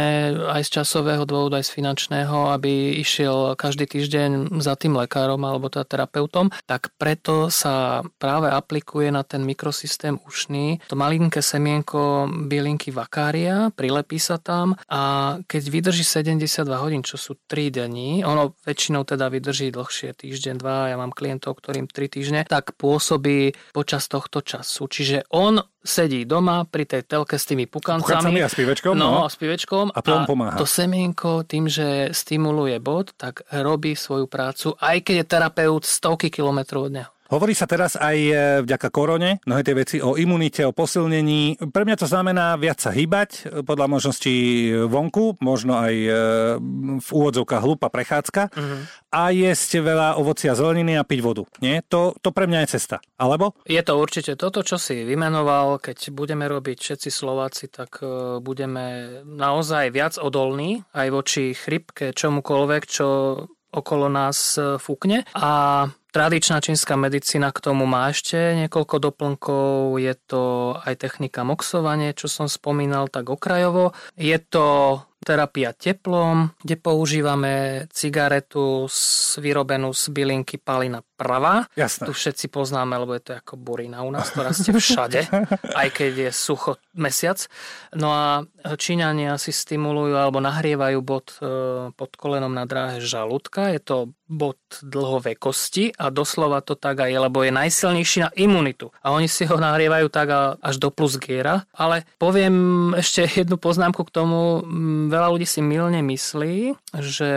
aj 0.51 0.63
z 0.67 0.71
časového 0.83 1.23
dôvodu, 1.23 1.63
aj 1.63 1.71
z 1.71 1.75
finančného, 1.79 2.51
aby 2.51 2.99
išiel 2.99 3.55
každý 3.55 3.87
týždeň 3.87 4.59
za 4.59 4.75
tým 4.75 4.99
lekárom 4.99 5.39
alebo 5.47 5.71
teda 5.71 5.87
terapeutom. 5.87 6.51
Tak 6.67 6.99
preto 6.99 7.47
sa 7.47 8.03
práve 8.19 8.51
aplikuje 8.51 9.15
na 9.15 9.23
ten 9.23 9.47
mikrosystém 9.47 10.19
ušný 10.27 10.83
to 10.91 10.99
malinké 10.99 11.39
semienko 11.39 12.27
bylinky 12.27 12.91
vakária, 12.91 13.71
prilepí 13.73 14.21
sa 14.21 14.37
tam 14.37 14.77
a 14.87 15.37
keď 15.49 15.63
vydrží 15.73 16.05
72 16.05 16.69
hodín, 16.79 17.03
čo 17.03 17.17
sú 17.17 17.41
3 17.49 17.73
dní, 17.73 18.23
ono 18.23 18.55
väčšinou 18.63 19.03
teda 19.09 19.33
vydrží 19.33 19.73
dlhšie, 19.73 20.15
týždeň, 20.15 20.55
dva, 20.61 20.93
ja 20.93 20.97
mám 21.01 21.11
klientov, 21.11 21.59
ktorým 21.59 21.89
3 21.89 22.13
týždne, 22.13 22.41
tak 22.45 22.77
pôsobí 22.77 23.57
počas 23.73 24.07
tohto 24.07 24.45
času. 24.45 24.87
Čiže 24.87 25.33
on 25.33 25.59
sedí 25.83 26.23
doma 26.23 26.63
pri 26.63 26.87
tej 26.87 27.03
telke 27.03 27.35
s 27.37 27.45
tými 27.45 27.67
pukancami. 27.67 28.07
Pukancami 28.07 28.41
a 28.45 28.49
spivečkom. 28.49 28.95
No, 28.95 29.09
no. 29.11 29.21
a 29.27 29.31
spivečkom. 29.31 29.91
A, 29.91 29.99
a 29.99 30.25
pomáha. 30.25 30.57
to 30.57 30.67
semienko 30.67 31.43
tým, 31.43 31.67
že 31.67 32.15
stimuluje 32.15 32.79
bod, 32.79 33.11
tak 33.19 33.43
robí 33.51 33.99
svoju 33.99 34.31
prácu, 34.31 34.79
aj 34.79 35.03
keď 35.03 35.15
je 35.23 35.27
terapeut 35.27 35.83
stovky 35.83 36.31
kilometrov 36.31 36.87
od 36.87 36.93
neho. 37.03 37.13
Hovorí 37.33 37.57
sa 37.57 37.65
teraz 37.65 37.97
aj 37.97 38.19
e, 38.21 38.35
vďaka 38.61 38.93
korone, 38.93 39.41
mnohé 39.49 39.65
tie 39.65 39.73
veci 39.73 39.97
o 40.05 40.21
imunite, 40.21 40.69
o 40.69 40.77
posilnení. 40.77 41.57
Pre 41.65 41.89
mňa 41.89 41.97
to 41.97 42.05
znamená 42.05 42.61
viac 42.61 42.77
sa 42.77 42.93
hýbať, 42.93 43.31
e, 43.49 43.65
podľa 43.65 43.89
možností 43.89 44.69
vonku, 44.85 45.41
možno 45.41 45.81
aj 45.81 45.95
e, 45.97 46.11
v 47.01 47.09
úvodzovkách 47.09 47.65
hlúpa 47.65 47.89
prechádzka 47.89 48.53
uh-huh. 48.53 48.81
a 49.17 49.33
jesť 49.33 49.81
veľa 49.81 50.21
ovocia, 50.21 50.53
zeleniny 50.53 51.01
a 51.01 51.09
piť 51.09 51.21
vodu. 51.25 51.49
Nie? 51.65 51.81
To, 51.89 52.13
to 52.21 52.37
pre 52.37 52.45
mňa 52.45 52.69
je 52.69 52.77
cesta. 52.77 53.01
Alebo? 53.17 53.57
Je 53.65 53.81
to 53.81 53.97
určite 53.97 54.37
toto, 54.37 54.61
čo 54.61 54.77
si 54.77 55.01
vymenoval. 55.01 55.81
Keď 55.81 56.13
budeme 56.13 56.45
robiť 56.45 56.85
všetci 56.85 57.09
Slováci, 57.09 57.73
tak 57.73 58.05
budeme 58.45 59.19
naozaj 59.25 59.89
viac 59.89 60.21
odolní 60.21 60.85
aj 60.93 61.09
voči 61.09 61.57
chrypke, 61.57 62.13
čomukoľvek, 62.13 62.83
čo 62.85 63.07
okolo 63.73 64.13
nás 64.13 64.61
fúkne. 64.77 65.25
A 65.33 65.89
Tradičná 66.13 66.61
čínska 66.61 66.93
medicína 66.93 67.49
k 67.57 67.73
tomu 67.73 67.89
má 67.89 68.13
ešte 68.13 68.37
niekoľko 68.37 68.97
doplnkov. 69.01 69.97
Je 69.97 70.13
to 70.29 70.77
aj 70.85 71.01
technika 71.01 71.41
moxovanie, 71.41 72.13
čo 72.13 72.29
som 72.29 72.53
spomínal 72.53 73.09
tak 73.09 73.33
okrajovo. 73.33 73.97
Je 74.21 74.37
to 74.37 75.01
terapia 75.23 75.71
teplom, 75.73 76.51
kde 76.61 76.77
používame 76.77 77.87
cigaretu 77.95 78.91
vyrobenú 79.39 79.95
z 79.95 80.11
bylinky 80.11 80.59
palina 80.59 81.01
pravá. 81.23 81.71
Jasné. 81.79 82.11
Tu 82.11 82.13
všetci 82.13 82.47
poznáme, 82.51 82.99
lebo 82.99 83.15
je 83.15 83.23
to 83.23 83.33
ako 83.39 83.55
burina 83.55 84.03
u 84.03 84.11
nás, 84.11 84.35
ktorá 84.35 84.51
ste 84.51 84.75
všade, 84.79 85.31
aj 85.63 85.89
keď 85.95 86.13
je 86.29 86.31
sucho 86.35 86.83
mesiac. 86.99 87.39
No 87.95 88.11
a 88.11 88.27
Číňania 88.75 89.39
si 89.39 89.55
stimulujú 89.55 90.19
alebo 90.19 90.43
nahrievajú 90.43 90.99
bod 91.03 91.39
e, 91.39 91.47
pod 91.95 92.11
kolenom 92.19 92.51
na 92.51 92.67
dráhe 92.67 92.99
žalúdka. 92.99 93.71
Je 93.71 93.81
to 93.83 93.97
bod 94.33 94.59
dlhovekosti 94.81 95.93
a 96.01 96.09
doslova 96.09 96.65
to 96.65 96.73
tak 96.73 97.05
aj 97.05 97.11
je, 97.13 97.19
lebo 97.21 97.45
je 97.45 97.53
najsilnejší 97.53 98.19
na 98.25 98.31
imunitu. 98.33 98.89
A 99.05 99.13
oni 99.13 99.29
si 99.29 99.45
ho 99.45 99.61
nahrievajú 99.61 100.09
tak 100.09 100.59
až 100.59 100.75
do 100.81 100.89
plus 100.89 101.21
giera. 101.21 101.69
Ale 101.77 102.09
poviem 102.17 102.97
ešte 102.97 103.29
jednu 103.29 103.61
poznámku 103.61 104.03
k 104.09 104.15
tomu. 104.15 104.65
Veľa 105.13 105.29
ľudí 105.29 105.45
si 105.45 105.61
milne 105.61 106.01
myslí, 106.01 106.73
že 106.97 107.31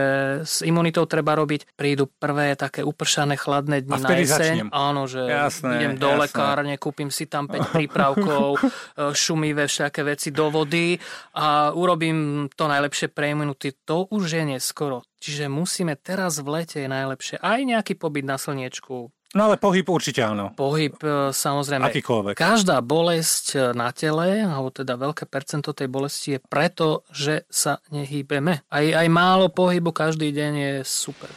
s 0.47 0.63
imunitou 0.63 1.03
treba 1.03 1.35
robiť, 1.35 1.75
prídu 1.75 2.07
prvé 2.07 2.55
také 2.55 2.87
upršané 2.87 3.35
chladné 3.35 3.83
dni 3.83 3.99
na 3.99 4.09
jeseň. 4.15 4.55
Začnem. 4.55 4.69
Áno, 4.71 5.03
že 5.11 5.27
jasné, 5.27 5.83
idem 5.83 5.99
do 5.99 6.15
jasné. 6.15 6.21
lekárne, 6.23 6.73
kúpim 6.79 7.11
si 7.11 7.27
tam 7.27 7.51
5 7.51 7.75
prípravkov, 7.75 8.55
e, 8.63 9.11
šumivé 9.11 9.67
všaké 9.67 10.07
veci 10.07 10.31
do 10.31 10.47
vody 10.47 10.95
a 11.35 11.75
urobím 11.75 12.47
to 12.55 12.71
najlepšie 12.71 13.11
pre 13.11 13.35
imunity. 13.35 13.75
To 13.83 14.07
už 14.07 14.23
je 14.39 14.43
neskoro. 14.55 15.03
Čiže 15.19 15.51
musíme 15.51 15.99
teraz 15.99 16.39
v 16.39 16.63
lete 16.63 16.79
je 16.79 16.87
najlepšie 16.87 17.43
aj 17.43 17.59
nejaký 17.59 17.99
pobyt 17.99 18.23
na 18.23 18.39
slniečku, 18.39 19.11
No 19.35 19.51
ale 19.51 19.59
pohyb 19.59 19.83
určite 19.91 20.23
áno. 20.23 20.55
Pohyb 20.55 20.95
e, 21.03 21.35
samozrejme. 21.35 21.91
Akýkoľvek. 21.91 22.39
Každá 22.39 22.79
bolesť 22.79 23.45
e, 23.51 23.57
na 23.75 23.91
tele, 23.91 24.47
alebo 24.47 24.71
teda 24.71 24.95
veľké 24.95 25.27
percento 25.27 25.75
tej 25.75 25.91
bolesti 25.91 26.27
je 26.35 26.39
preto, 26.39 27.03
že 27.11 27.43
sa 27.51 27.83
nehýbeme. 27.91 28.63
Aj, 28.71 28.85
aj 28.95 29.07
málo 29.11 29.51
pohybu 29.51 29.91
každý 29.91 30.31
deň 30.31 30.53
je 30.55 30.73
super. 30.87 31.27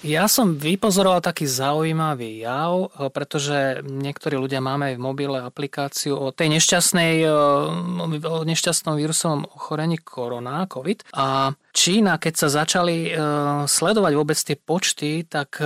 Ja 0.00 0.32
som 0.32 0.56
vypozoroval 0.56 1.20
taký 1.20 1.44
zaujímavý 1.44 2.40
jav, 2.40 2.88
eh, 2.88 3.12
pretože 3.12 3.84
niektorí 3.84 4.40
ľudia 4.40 4.64
máme 4.64 4.92
aj 4.92 4.94
v 4.96 5.04
mobile 5.04 5.36
aplikáciu 5.36 6.16
o 6.16 6.32
tej 6.32 6.56
nešťastnej, 6.56 7.12
eh, 7.24 8.24
o 8.24 8.40
nešťastnom 8.40 8.96
vírusovom 8.96 9.44
ochorení 9.52 10.00
korona, 10.00 10.64
COVID. 10.64 11.12
A 11.12 11.52
Čína, 11.76 12.16
keď 12.16 12.34
sa 12.34 12.48
začali 12.64 13.12
eh, 13.12 13.14
sledovať 13.68 14.12
vôbec 14.16 14.38
tie 14.40 14.56
počty, 14.56 15.28
tak 15.28 15.60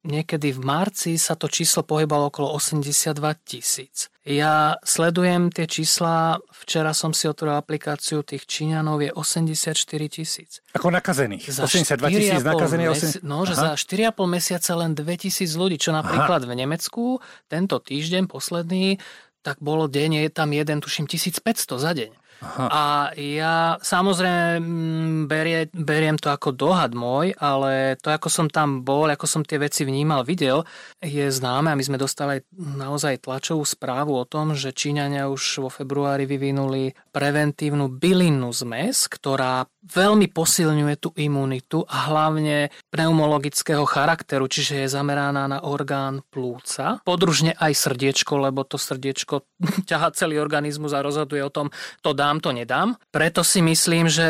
Niekedy 0.00 0.56
v 0.56 0.60
marci 0.64 1.20
sa 1.20 1.36
to 1.36 1.44
číslo 1.44 1.84
pohybalo 1.84 2.32
okolo 2.32 2.56
82 2.56 3.20
tisíc. 3.44 4.08
Ja 4.24 4.80
sledujem 4.80 5.52
tie 5.52 5.68
čísla, 5.68 6.40
včera 6.56 6.96
som 6.96 7.12
si 7.12 7.28
otvoril 7.28 7.60
aplikáciu 7.60 8.24
tých 8.24 8.48
Číňanov, 8.48 9.04
je 9.04 9.12
84 9.12 9.76
tisíc. 10.08 10.64
Ako 10.72 10.88
nakazených? 10.88 11.52
Za 11.52 11.68
82 11.68 12.16
tisíc 12.16 12.40
nakazených? 12.40 12.88
Mesi- 12.96 13.20
no, 13.20 13.44
že 13.44 13.52
Aha. 13.60 13.76
za 13.76 13.80
4,5 13.80 14.24
mesiaca 14.24 14.72
len 14.80 14.96
2000 14.96 15.52
ľudí, 15.60 15.76
čo 15.76 15.92
napríklad 15.92 16.44
Aha. 16.44 16.48
v 16.48 16.52
Nemecku 16.56 17.04
tento 17.52 17.76
týždeň 17.76 18.24
posledný, 18.24 18.96
tak 19.44 19.60
bolo 19.60 19.88
deň, 19.88 20.24
je 20.24 20.30
tam 20.32 20.52
jeden, 20.52 20.80
tuším, 20.80 21.08
1500 21.08 21.76
za 21.80 21.92
deň. 21.92 22.19
Aha. 22.40 22.66
A 22.72 22.84
ja 23.20 23.76
samozrejme 23.84 24.64
mm, 24.64 25.18
berie, 25.28 25.68
beriem 25.76 26.16
to 26.16 26.32
ako 26.32 26.56
dohad 26.56 26.96
môj, 26.96 27.36
ale 27.36 28.00
to, 28.00 28.08
ako 28.08 28.32
som 28.32 28.46
tam 28.48 28.80
bol, 28.80 29.04
ako 29.12 29.28
som 29.28 29.42
tie 29.44 29.60
veci 29.60 29.84
vnímal, 29.84 30.24
videl, 30.24 30.64
je 31.04 31.28
známe 31.28 31.68
a 31.68 31.76
my 31.76 31.84
sme 31.84 32.00
dostali 32.00 32.40
naozaj 32.56 33.28
tlačovú 33.28 33.62
správu 33.68 34.16
o 34.16 34.24
tom, 34.24 34.56
že 34.56 34.72
Číňania 34.72 35.28
už 35.28 35.68
vo 35.68 35.70
februári 35.70 36.24
vyvinuli 36.24 36.96
preventívnu 37.12 37.92
bylinnú 37.92 38.48
zmes, 38.56 39.04
ktorá 39.04 39.68
veľmi 39.80 40.28
posilňuje 40.28 40.96
tú 41.00 41.10
imunitu 41.16 41.84
a 41.88 42.12
hlavne 42.12 42.68
pneumologického 42.92 43.88
charakteru, 43.88 44.44
čiže 44.44 44.84
je 44.84 44.92
zameraná 44.92 45.48
na 45.48 45.64
orgán 45.64 46.20
plúca. 46.28 47.00
Podružne 47.00 47.56
aj 47.56 47.72
srdiečko, 47.88 48.36
lebo 48.44 48.64
to 48.64 48.76
srdiečko 48.76 49.44
ťaha 49.88 50.12
celý 50.12 50.36
organizmus 50.36 50.92
a 50.92 51.04
rozhoduje 51.04 51.40
o 51.40 51.52
tom, 51.52 51.72
to 52.04 52.12
dám, 52.30 52.38
to 52.38 52.54
nedám. 52.54 52.88
Preto 53.10 53.42
si 53.42 53.58
myslím, 53.58 54.06
že 54.06 54.28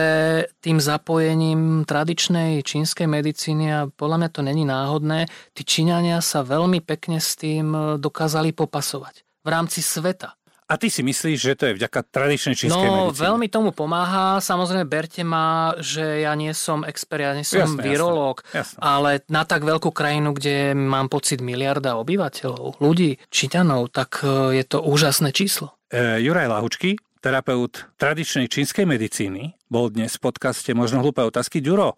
tým 0.65 0.81
zapojením 0.81 1.85
tradičnej 1.85 2.65
čínskej 2.65 3.05
medicíny 3.05 3.67
a 3.69 3.81
podľa 3.93 4.17
mňa 4.25 4.31
to 4.33 4.41
není 4.41 4.65
náhodné, 4.65 5.29
tí 5.53 5.63
Číňania 5.69 6.25
sa 6.25 6.41
veľmi 6.41 6.81
pekne 6.81 7.21
s 7.21 7.37
tým 7.37 8.01
dokázali 8.01 8.57
popasovať 8.57 9.29
v 9.45 9.49
rámci 9.53 9.85
sveta. 9.85 10.33
A 10.71 10.79
ty 10.79 10.87
si 10.87 11.03
myslíš, 11.03 11.39
že 11.43 11.59
to 11.59 11.67
je 11.67 11.83
vďaka 11.83 11.99
tradičnej 12.15 12.55
čínskej 12.55 12.89
no, 12.89 13.11
medicíne? 13.11 13.11
No, 13.11 13.27
veľmi 13.27 13.51
tomu 13.51 13.75
pomáha. 13.75 14.39
Samozrejme, 14.39 14.87
berte 14.87 15.27
ma, 15.27 15.75
že 15.83 16.23
ja 16.23 16.31
nie 16.39 16.55
som 16.55 16.87
expert, 16.87 17.27
ja 17.27 17.35
nie 17.35 17.43
som 17.43 17.75
jasné, 17.75 17.83
virológ, 17.83 18.47
jasné, 18.55 18.79
jasné. 18.79 18.79
ale 18.79 19.11
na 19.27 19.43
tak 19.43 19.67
veľkú 19.67 19.91
krajinu, 19.91 20.31
kde 20.31 20.79
mám 20.79 21.11
pocit 21.11 21.43
miliarda 21.43 21.99
obyvateľov, 21.99 22.79
ľudí, 22.79 23.19
číťanov, 23.35 23.91
tak 23.91 24.23
e, 24.23 24.63
je 24.63 24.65
to 24.65 24.79
úžasné 24.79 25.35
číslo. 25.35 25.75
E, 25.91 26.23
Juraj 26.23 26.47
Lahučky, 26.47 26.95
terapeut 27.21 27.93
tradičnej 28.01 28.49
čínskej 28.49 28.89
medicíny, 28.89 29.55
bol 29.69 29.93
dnes 29.93 30.17
v 30.17 30.33
podcaste 30.33 30.73
Možno 30.73 31.05
hlúpe 31.05 31.21
otázky. 31.21 31.61
Ďuro, 31.61 31.93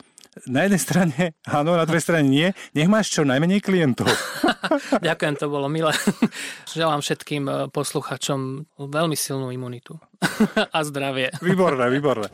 na 0.50 0.66
jednej 0.66 0.80
strane 0.82 1.38
áno, 1.46 1.78
na 1.78 1.86
druhej 1.86 2.02
strane 2.02 2.26
nie. 2.26 2.50
Nech 2.72 2.90
máš 2.90 3.14
čo 3.14 3.22
najmenej 3.22 3.62
klientov. 3.62 4.10
Ďakujem, 5.06 5.34
to 5.38 5.46
bolo 5.46 5.70
milé. 5.70 5.94
Želám 6.76 7.00
všetkým 7.04 7.44
eh, 7.46 7.56
posluchačom 7.70 8.66
veľmi 8.80 9.16
silnú 9.16 9.54
imunitu 9.54 9.96
a 10.76 10.78
zdravie. 10.82 11.30
Výborné, 11.38 11.86
výborné. 11.92 12.28